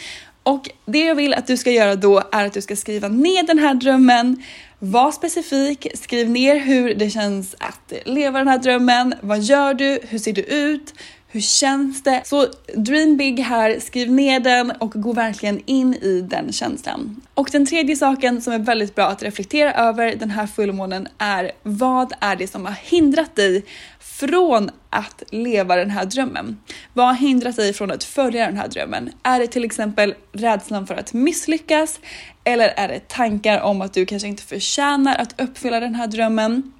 Och 0.43 0.71
det 0.87 1.05
jag 1.05 1.15
vill 1.15 1.35
att 1.35 1.47
du 1.47 1.57
ska 1.57 1.71
göra 1.71 1.97
då 1.97 2.23
är 2.33 2.47
att 2.47 2.53
du 2.53 2.61
ska 2.61 2.77
skriva 2.77 3.09
ner 3.09 3.43
den 3.43 3.59
här 3.59 3.75
drömmen, 3.75 4.43
var 4.79 5.13
specifik, 5.13 5.87
skriv 5.95 6.31
ner 6.31 6.61
hur 6.61 6.95
det 6.95 7.11
känns 7.11 7.55
att 7.59 7.93
leva 8.05 8.39
den 8.39 8.49
här 8.49 8.59
drömmen. 8.59 9.15
Vad 9.21 9.41
gör 9.41 9.75
du? 9.75 9.99
Hur 10.09 10.19
ser 10.19 10.33
du 10.33 10.43
ut? 10.43 10.95
Hur 11.33 11.41
känns 11.41 12.03
det? 12.03 12.23
Så 12.25 12.47
dream 12.77 13.17
big 13.17 13.41
här, 13.41 13.81
skriv 13.81 14.13
ner 14.13 14.41
den 14.41 14.71
och 14.71 14.91
gå 14.91 15.13
verkligen 15.13 15.63
in 15.67 15.95
i 15.95 16.21
den 16.21 16.53
känslan. 16.53 17.21
Och 17.35 17.49
den 17.53 17.67
tredje 17.67 17.97
saken 17.97 18.43
som 18.43 18.53
är 18.53 18.59
väldigt 18.59 18.95
bra 18.95 19.07
att 19.07 19.23
reflektera 19.23 19.73
över 19.73 20.17
den 20.17 20.31
här 20.31 20.47
fullmånen 20.47 21.09
är 21.19 21.53
vad 21.63 22.13
är 22.21 22.37
det 22.37 22.47
som 22.47 22.67
har 22.67 22.73
hindrat 22.73 23.37
dig 23.37 23.65
från 24.01 24.71
att 24.91 25.23
leva 25.31 25.77
den 25.77 25.91
här 25.91 26.05
drömmen? 26.05 26.59
Vad 26.93 27.07
har 27.07 27.15
hindrat 27.15 27.57
dig 27.57 27.73
från 27.73 27.91
att 27.91 28.05
följa 28.05 28.47
den 28.47 28.57
här 28.57 28.69
drömmen? 28.69 29.11
Är 29.23 29.39
det 29.39 29.47
till 29.47 29.65
exempel 29.65 30.15
rädslan 30.33 30.87
för 30.87 30.95
att 30.95 31.13
misslyckas? 31.13 32.01
Eller 32.45 32.69
är 32.69 32.89
det 32.89 33.09
tankar 33.09 33.61
om 33.61 33.83
att 33.83 33.93
du 33.93 34.07
kanske 34.07 34.29
inte 34.29 34.43
förtjänar 34.43 35.17
att 35.17 35.41
uppfylla 35.41 35.81
den 35.81 35.95
här 35.95 36.07
drömmen? 36.07 36.73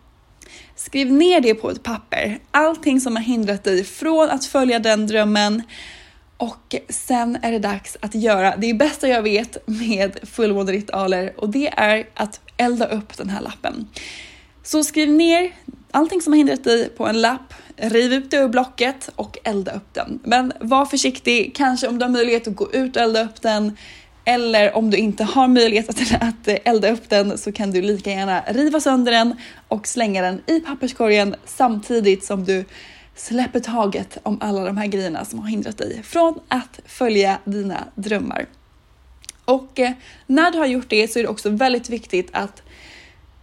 Skriv 0.81 1.13
ner 1.13 1.41
det 1.41 1.55
på 1.55 1.71
ett 1.71 1.83
papper. 1.83 2.39
Allting 2.51 3.01
som 3.01 3.17
har 3.17 3.23
hindrat 3.23 3.65
dig 3.65 3.85
från 3.85 4.31
att 4.31 4.45
följa 4.45 4.79
den 4.79 5.07
drömmen. 5.07 5.63
Och 6.37 6.75
sen 6.89 7.39
är 7.43 7.53
det 7.53 7.59
dags 7.59 7.97
att 8.01 8.15
göra 8.15 8.57
det 8.57 8.75
bästa 8.75 9.09
jag 9.09 9.23
vet 9.23 9.67
med 9.67 10.19
fullmåneritualer 10.23 11.33
och 11.37 11.49
det 11.49 11.69
är 11.69 12.09
att 12.15 12.41
elda 12.57 12.87
upp 12.87 13.17
den 13.17 13.31
här 13.31 13.41
lappen. 13.41 13.89
Så 14.63 14.85
skriv 14.85 15.11
ner 15.11 15.53
allting 15.91 16.21
som 16.21 16.33
har 16.33 16.39
hindrat 16.39 16.65
dig 16.65 16.89
på 16.89 17.07
en 17.07 17.21
lapp, 17.21 17.55
riv 17.77 18.13
ut 18.13 18.31
det 18.31 18.37
ur 18.37 18.49
blocket 18.49 19.11
och 19.17 19.39
elda 19.45 19.73
upp 19.73 19.95
den. 19.95 20.21
Men 20.25 20.53
var 20.61 20.87
försiktig, 20.87 21.55
kanske 21.57 21.89
om 21.89 21.99
du 21.99 22.05
har 22.05 22.11
möjlighet 22.11 22.49
att 22.49 22.57
gå 22.57 22.73
ut 22.73 22.97
och 22.97 23.03
elda 23.03 23.25
upp 23.25 23.43
den 23.43 23.77
eller 24.31 24.77
om 24.77 24.91
du 24.91 24.97
inte 24.97 25.25
har 25.25 25.49
möjlighet 25.49 25.89
att, 25.89 26.23
att 26.23 26.49
elda 26.65 26.91
upp 26.91 27.09
den 27.09 27.39
så 27.39 27.53
kan 27.53 27.71
du 27.71 27.83
lika 27.83 28.11
gärna 28.11 28.41
riva 28.41 28.81
sönder 28.81 29.13
den 29.13 29.37
och 29.69 29.87
slänga 29.87 30.23
den 30.23 30.43
i 30.47 30.61
papperskorgen 30.61 31.35
samtidigt 31.45 32.25
som 32.25 32.45
du 32.45 32.65
släpper 33.15 33.61
taget 33.61 34.19
om 34.23 34.39
alla 34.41 34.65
de 34.65 34.77
här 34.77 34.87
grejerna 34.87 35.25
som 35.25 35.39
har 35.39 35.49
hindrat 35.49 35.79
dig 35.79 36.03
från 36.03 36.41
att 36.49 36.81
följa 36.87 37.39
dina 37.45 37.85
drömmar. 37.95 38.47
Och 39.45 39.81
eh, 39.81 39.93
när 40.27 40.51
du 40.51 40.59
har 40.59 40.67
gjort 40.67 40.91
det 40.91 41.13
så 41.13 41.19
är 41.19 41.23
det 41.23 41.29
också 41.29 41.51
väldigt 41.51 41.91
viktigt 41.91 42.29
att 42.33 42.63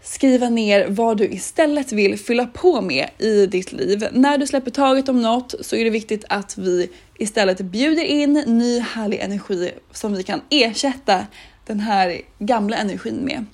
skriva 0.09 0.49
ner 0.49 0.87
vad 0.89 1.17
du 1.17 1.25
istället 1.25 1.91
vill 1.91 2.19
fylla 2.19 2.45
på 2.45 2.81
med 2.81 3.09
i 3.17 3.45
ditt 3.45 3.71
liv. 3.71 4.07
När 4.11 4.37
du 4.37 4.47
släpper 4.47 4.71
taget 4.71 5.09
om 5.09 5.21
något 5.21 5.55
så 5.61 5.75
är 5.75 5.83
det 5.83 5.89
viktigt 5.89 6.25
att 6.29 6.57
vi 6.57 6.89
istället 7.17 7.61
bjuder 7.61 8.03
in 8.03 8.33
ny 8.33 8.79
härlig 8.79 9.19
energi 9.19 9.71
som 9.91 10.13
vi 10.13 10.23
kan 10.23 10.41
ersätta 10.49 11.25
den 11.65 11.79
här 11.79 12.21
gamla 12.39 12.77
energin 12.77 13.15
med. 13.15 13.45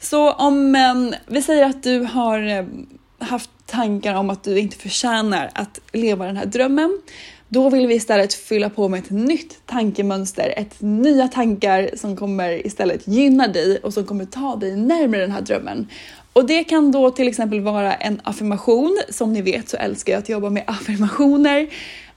Så 0.00 0.32
om 0.32 0.74
ehm, 0.74 1.14
vi 1.26 1.42
säger 1.42 1.64
att 1.64 1.82
du 1.82 2.00
har 2.00 2.38
ehm, 2.38 2.86
haft 3.18 3.50
tankar 3.66 4.14
om 4.14 4.30
att 4.30 4.44
du 4.44 4.58
inte 4.58 4.76
förtjänar 4.76 5.50
att 5.54 5.80
leva 5.92 6.26
den 6.26 6.36
här 6.36 6.46
drömmen 6.46 7.00
då 7.48 7.70
vill 7.70 7.86
vi 7.86 7.94
istället 7.94 8.34
fylla 8.34 8.70
på 8.70 8.88
med 8.88 8.98
ett 9.00 9.10
nytt 9.10 9.66
tankemönster, 9.66 10.54
ett 10.56 10.76
nya 10.78 11.28
tankar 11.28 11.90
som 11.96 12.16
kommer 12.16 12.66
istället 12.66 13.08
gynna 13.08 13.48
dig 13.48 13.78
och 13.78 13.94
som 13.94 14.04
kommer 14.04 14.24
ta 14.24 14.56
dig 14.56 14.76
närmare 14.76 15.20
den 15.20 15.30
här 15.30 15.40
drömmen. 15.40 15.88
Och 16.32 16.46
det 16.46 16.64
kan 16.64 16.92
då 16.92 17.10
till 17.10 17.28
exempel 17.28 17.60
vara 17.60 17.94
en 17.94 18.20
affirmation. 18.24 18.98
Som 19.08 19.32
ni 19.32 19.42
vet 19.42 19.68
så 19.68 19.76
älskar 19.76 20.12
jag 20.12 20.20
att 20.20 20.28
jobba 20.28 20.50
med 20.50 20.64
affirmationer. 20.66 21.68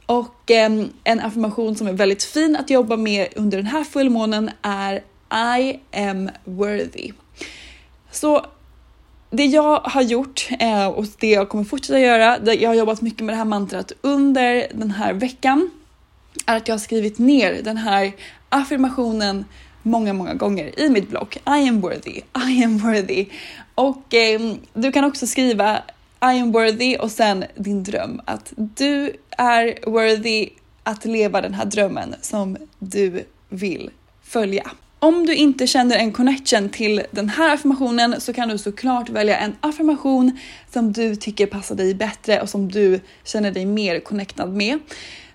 Och 0.05 0.51
eh, 0.51 0.71
en 1.03 1.19
affirmation 1.19 1.75
som 1.75 1.87
är 1.87 1.93
väldigt 1.93 2.23
fin 2.23 2.55
att 2.55 2.69
jobba 2.69 2.97
med 2.97 3.27
under 3.35 3.57
den 3.57 3.67
här 3.67 3.83
fullmånen 3.83 4.51
är 4.61 5.03
I 5.59 5.79
am 5.91 6.29
worthy. 6.43 7.11
Så 8.11 8.45
det 9.31 9.45
jag 9.45 9.79
har 9.79 10.01
gjort 10.01 10.49
eh, 10.59 10.87
och 10.87 11.05
det 11.19 11.29
jag 11.29 11.49
kommer 11.49 11.63
fortsätta 11.63 11.99
göra, 11.99 12.53
jag 12.53 12.69
har 12.69 12.75
jobbat 12.75 13.01
mycket 13.01 13.25
med 13.25 13.33
det 13.33 13.37
här 13.37 13.45
mantrat 13.45 13.91
under 14.01 14.67
den 14.73 14.91
här 14.91 15.13
veckan, 15.13 15.69
är 16.45 16.57
att 16.57 16.67
jag 16.67 16.75
har 16.75 16.79
skrivit 16.79 17.19
ner 17.19 17.61
den 17.63 17.77
här 17.77 18.11
affirmationen 18.49 19.45
många, 19.83 20.13
många 20.13 20.33
gånger 20.33 20.79
i 20.79 20.89
mitt 20.89 21.09
block. 21.09 21.35
I 21.35 21.69
am 21.69 21.81
worthy, 21.81 22.21
I 22.49 22.63
am 22.63 22.77
worthy. 22.77 23.25
Och 23.75 24.13
eh, 24.13 24.41
du 24.73 24.91
kan 24.91 25.03
också 25.03 25.27
skriva 25.27 25.77
I 26.21 26.39
am 26.39 26.51
worthy 26.51 26.97
och 26.97 27.11
sen 27.11 27.45
din 27.55 27.83
dröm. 27.83 28.21
Att 28.25 28.53
du 28.55 29.13
är 29.29 29.89
worthy 29.89 30.49
att 30.83 31.05
leva 31.05 31.41
den 31.41 31.53
här 31.53 31.65
drömmen 31.65 32.15
som 32.21 32.57
du 32.79 33.25
vill 33.49 33.89
följa. 34.23 34.71
Om 35.03 35.25
du 35.25 35.35
inte 35.35 35.67
känner 35.67 35.95
en 35.95 36.11
connection 36.11 36.69
till 36.69 37.03
den 37.11 37.29
här 37.29 37.53
affirmationen 37.53 38.21
så 38.21 38.33
kan 38.33 38.49
du 38.49 38.57
såklart 38.57 39.09
välja 39.09 39.37
en 39.37 39.55
affirmation 39.59 40.37
som 40.73 40.93
du 40.93 41.15
tycker 41.15 41.45
passar 41.45 41.75
dig 41.75 41.93
bättre 41.93 42.41
och 42.41 42.49
som 42.49 42.71
du 42.71 42.99
känner 43.23 43.51
dig 43.51 43.65
mer 43.65 43.99
connectad 43.99 44.53
med. 44.53 44.79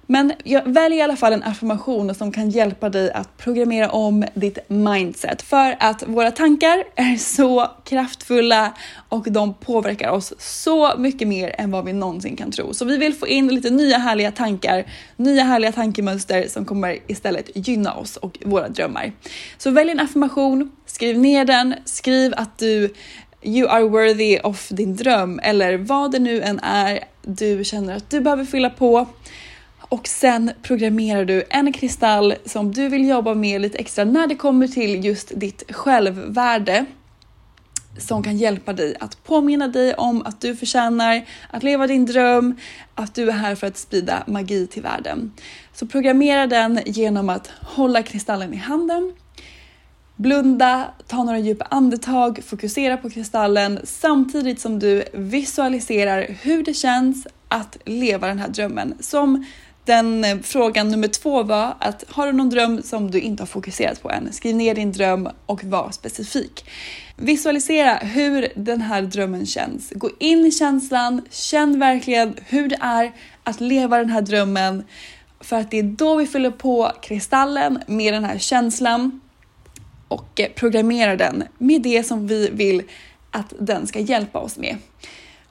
Men 0.07 0.33
välj 0.65 0.97
i 0.97 1.03
alla 1.03 1.17
fall 1.17 1.33
en 1.33 1.43
affirmation 1.43 2.15
som 2.15 2.33
kan 2.33 2.51
hjälpa 2.51 2.89
dig 2.89 3.13
att 3.13 3.37
programmera 3.37 3.91
om 3.91 4.25
ditt 4.35 4.59
mindset 4.69 5.43
för 5.43 5.77
att 5.81 6.03
våra 6.07 6.31
tankar 6.31 6.85
är 6.95 7.17
så 7.17 7.71
kraftfulla 7.85 8.73
och 9.09 9.33
de 9.33 9.55
påverkar 9.55 10.11
oss 10.11 10.33
så 10.39 10.93
mycket 10.99 11.29
mer 11.29 11.55
än 11.59 11.71
vad 11.71 11.85
vi 11.85 11.93
någonsin 11.93 12.37
kan 12.37 12.51
tro. 12.51 12.75
Så 12.75 12.85
vi 12.85 12.97
vill 12.97 13.15
få 13.15 13.27
in 13.27 13.49
lite 13.49 13.71
nya 13.71 13.99
härliga 13.99 14.33
tankar, 14.33 14.85
nya 15.17 15.45
härliga 15.45 15.73
tankemönster 15.73 16.49
som 16.49 16.65
kommer 16.65 16.99
istället 17.07 17.69
gynna 17.69 17.95
oss 17.95 18.17
och 18.17 18.39
våra 18.45 18.69
drömmar. 18.69 19.13
Så 19.59 19.71
välj 19.71 19.91
en 19.91 20.01
affirmation, 20.01 20.73
skriv 20.87 21.19
ner 21.19 21.45
den, 21.45 21.75
skriv 21.85 22.33
att 22.37 22.59
du 22.59 22.95
You 23.43 23.69
are 23.69 23.85
worthy 23.85 24.39
of 24.39 24.69
din 24.69 24.97
dröm 24.97 25.41
eller 25.43 25.77
vad 25.77 26.13
det 26.13 26.19
nu 26.19 26.43
än 26.43 26.59
är 26.59 27.05
du 27.23 27.65
känner 27.65 27.97
att 27.97 28.11
du 28.11 28.21
behöver 28.21 28.45
fylla 28.45 28.71
på 28.71 29.07
och 29.89 30.09
sen 30.09 30.51
programmerar 30.63 31.25
du 31.25 31.45
en 31.51 31.73
kristall 31.73 32.35
som 32.45 32.73
du 32.73 32.89
vill 32.89 33.09
jobba 33.09 33.35
med 33.35 33.61
lite 33.61 33.79
extra 33.79 34.05
när 34.05 34.27
det 34.27 34.35
kommer 34.35 34.69
till 34.69 35.05
just 35.05 35.33
ditt 35.41 35.63
självvärde 35.73 36.87
som 37.99 38.23
kan 38.23 38.37
hjälpa 38.37 38.73
dig 38.73 38.97
att 39.01 39.25
påminna 39.25 39.69
dig 39.69 39.95
om 39.95 40.23
att 40.27 40.41
du 40.41 40.57
förtjänar 40.57 41.25
att 41.51 41.63
leva 41.63 41.87
din 41.87 42.07
dröm, 42.07 42.57
att 42.95 43.15
du 43.15 43.29
är 43.29 43.33
här 43.33 43.55
för 43.55 43.67
att 43.67 43.77
sprida 43.77 44.25
magi 44.27 44.67
till 44.67 44.83
världen. 44.83 45.33
Så 45.73 45.87
programmera 45.87 46.47
den 46.47 46.81
genom 46.87 47.29
att 47.29 47.51
hålla 47.63 48.03
kristallen 48.03 48.55
i 48.55 48.57
handen, 48.57 49.13
blunda, 50.17 50.85
ta 51.07 51.25
några 51.25 51.39
djupa 51.39 51.67
andetag, 51.71 52.41
fokusera 52.45 52.97
på 52.97 53.11
kristallen 53.11 53.81
samtidigt 53.85 54.61
som 54.61 54.79
du 54.79 55.05
visualiserar 55.13 56.27
hur 56.43 56.63
det 56.63 56.75
känns 56.75 57.27
att 57.49 57.79
leva 57.85 58.27
den 58.27 58.39
här 58.39 58.49
drömmen 58.49 58.95
som 59.01 59.45
den 59.87 60.25
eh, 60.25 60.39
frågan 60.43 60.89
nummer 60.89 61.09
två 61.09 61.43
var 61.43 61.75
att 61.79 62.05
har 62.09 62.27
du 62.27 62.33
någon 62.33 62.51
dröm 62.51 62.83
som 62.83 63.11
du 63.11 63.21
inte 63.21 63.43
har 63.43 63.47
fokuserat 63.47 64.03
på 64.03 64.11
än? 64.11 64.33
Skriv 64.33 64.57
ner 64.57 64.75
din 64.75 64.93
dröm 64.93 65.29
och 65.47 65.65
var 65.65 65.91
specifik. 65.91 66.65
Visualisera 67.17 67.95
hur 67.95 68.49
den 68.57 68.81
här 68.81 69.03
drömmen 69.03 69.47
känns. 69.47 69.93
Gå 69.95 70.11
in 70.19 70.47
i 70.47 70.51
känslan, 70.51 71.23
känn 71.31 71.79
verkligen 71.79 72.35
hur 72.47 72.69
det 72.69 72.79
är 72.81 73.13
att 73.45 73.61
leva 73.61 73.99
den 73.99 74.11
här 74.11 74.23
drömmen. 74.23 74.85
För 75.41 75.57
att 75.57 75.71
det 75.71 75.79
är 75.79 75.83
då 75.83 76.15
vi 76.15 76.27
fyller 76.27 76.51
på 76.51 76.93
kristallen 77.03 77.79
med 77.87 78.15
den 78.15 78.25
här 78.25 78.39
känslan 78.39 79.21
och 80.09 80.41
eh, 80.41 80.49
programmerar 80.55 81.17
den 81.17 81.45
med 81.59 81.83
det 81.83 82.03
som 82.03 82.27
vi 82.27 82.51
vill 82.51 82.83
att 83.31 83.55
den 83.59 83.87
ska 83.87 83.99
hjälpa 83.99 84.39
oss 84.39 84.57
med. 84.57 84.77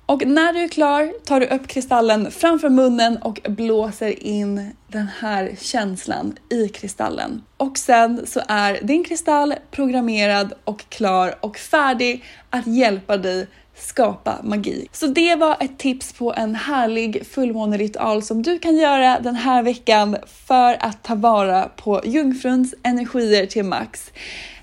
Och 0.06 0.28
när 0.28 0.53
du 0.53 0.60
är 0.60 0.68
klar 0.68 1.14
tar 1.26 1.39
du 1.39 1.45
upp 1.45 1.68
kristallen 1.68 2.32
framför 2.32 2.70
munnen 2.70 3.18
och 3.18 3.39
blåser 3.47 4.24
in 4.24 4.72
den 4.88 5.08
här 5.20 5.56
känslan 5.62 6.38
i 6.49 6.70
kristallen. 6.70 7.43
Och 7.58 7.78
sen 7.78 8.28
så 8.28 8.41
är 8.47 8.80
din 8.82 9.03
kristall 9.03 9.53
programmerad 9.72 10.53
och 10.64 10.89
klar 10.89 11.36
och 11.39 11.58
färdig 11.58 12.24
att 12.49 12.68
hjälpa 12.68 13.18
dig 13.18 13.47
skapa 13.78 14.39
magi. 14.43 14.88
Så 14.91 15.08
det 15.08 15.36
var 15.36 15.58
ett 15.60 15.78
tips 15.78 16.14
på 16.14 16.34
en 16.34 16.56
härlig 16.56 17.28
fullmåneritual 17.28 18.24
som 18.24 18.41
du 18.41 18.60
kan 18.60 18.78
göra 18.78 19.20
den 19.20 19.36
här 19.36 19.64
veckan 19.64 20.18
för 20.47 20.78
att 20.80 21.03
ta 21.03 21.16
vara 21.16 21.64
på 21.64 22.01
jungfruns 22.06 22.76
energier 22.84 23.45
till 23.45 23.66
max. 23.66 24.12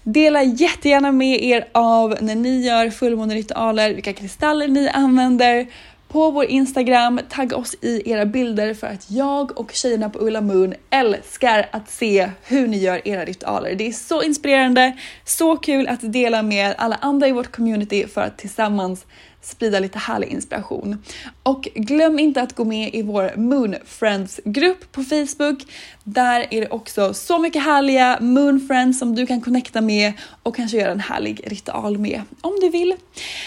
Dela 0.05 0.43
jättegärna 0.43 1.13
med 1.13 1.45
er 1.45 1.69
av 1.73 2.17
när 2.21 2.35
ni 2.35 2.67
gör 2.67 2.91
fullmåneritualer, 2.91 3.95
vilka 3.95 4.13
kristaller 4.13 4.69
ni 4.69 4.89
använder, 4.89 5.67
på 6.09 6.31
vår 6.31 6.45
Instagram. 6.45 7.21
Tagga 7.29 7.57
oss 7.57 7.75
i 7.81 8.11
era 8.11 8.27
bilder 8.27 8.75
för 8.75 8.87
att 8.87 9.11
jag 9.11 9.59
och 9.59 9.73
tjejerna 9.73 10.11
på 10.11 10.19
Ulla 10.19 10.41
Moon 10.41 10.75
älskar 10.91 11.69
att 11.73 11.91
se 11.91 12.31
hur 12.45 12.67
ni 12.67 12.79
gör 12.79 13.09
era 13.09 13.25
ritualer. 13.25 13.75
Det 13.75 13.87
är 13.87 13.93
så 13.93 14.23
inspirerande, 14.23 14.97
så 15.25 15.57
kul 15.57 15.89
att 15.89 16.13
dela 16.13 16.43
med 16.43 16.75
alla 16.79 16.97
andra 17.01 17.29
i 17.29 17.33
vårt 17.33 17.53
community 17.53 18.07
för 18.07 18.21
att 18.21 18.39
tillsammans 18.39 19.07
sprida 19.43 19.81
lite 19.81 19.99
härlig 19.99 20.29
inspiration. 20.29 21.03
Och 21.43 21.69
glöm 21.75 22.19
inte 22.19 22.43
att 22.43 22.55
gå 22.55 22.65
med 22.65 22.95
i 22.95 23.03
vår 23.03 23.37
Moon 23.37 23.75
Friends-grupp 23.85 24.93
på 24.93 25.03
Facebook. 25.03 25.67
Där 26.05 26.47
är 26.51 26.61
det 26.61 26.69
också 26.69 27.15
så 27.15 27.39
mycket 27.39 27.63
härliga 27.63 28.19
Moon 28.21 28.67
Friends 28.69 28.99
som 28.99 29.15
du 29.15 29.27
kan 29.27 29.41
connecta 29.41 29.81
med 29.81 30.13
och 30.43 30.57
kanske 30.57 30.77
göra 30.77 30.93
en 30.93 31.01
härlig 31.01 31.41
ritual 31.47 31.99
med 31.99 32.23
om 32.41 32.59
du 32.61 32.69
vill. 32.69 32.95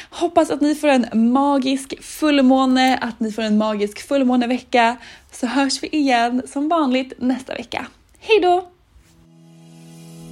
Hoppas 0.10 0.52
att 0.52 0.62
ni 0.62 0.76
får 0.76 0.88
en 0.88 1.32
magisk 1.32 2.04
fullmåne, 2.04 2.98
att 2.98 3.20
ni 3.20 3.32
får 3.32 3.42
en 3.42 3.58
magisk 3.58 4.08
fullmånevecka 4.08 4.98
så 5.32 5.48
hörs 5.48 5.84
vi 5.84 5.88
igen 5.88 6.42
som 6.48 6.70
vanligt 6.70 7.14
nästa 7.18 7.54
vecka. 7.56 7.86
Hejdå! 8.20 8.75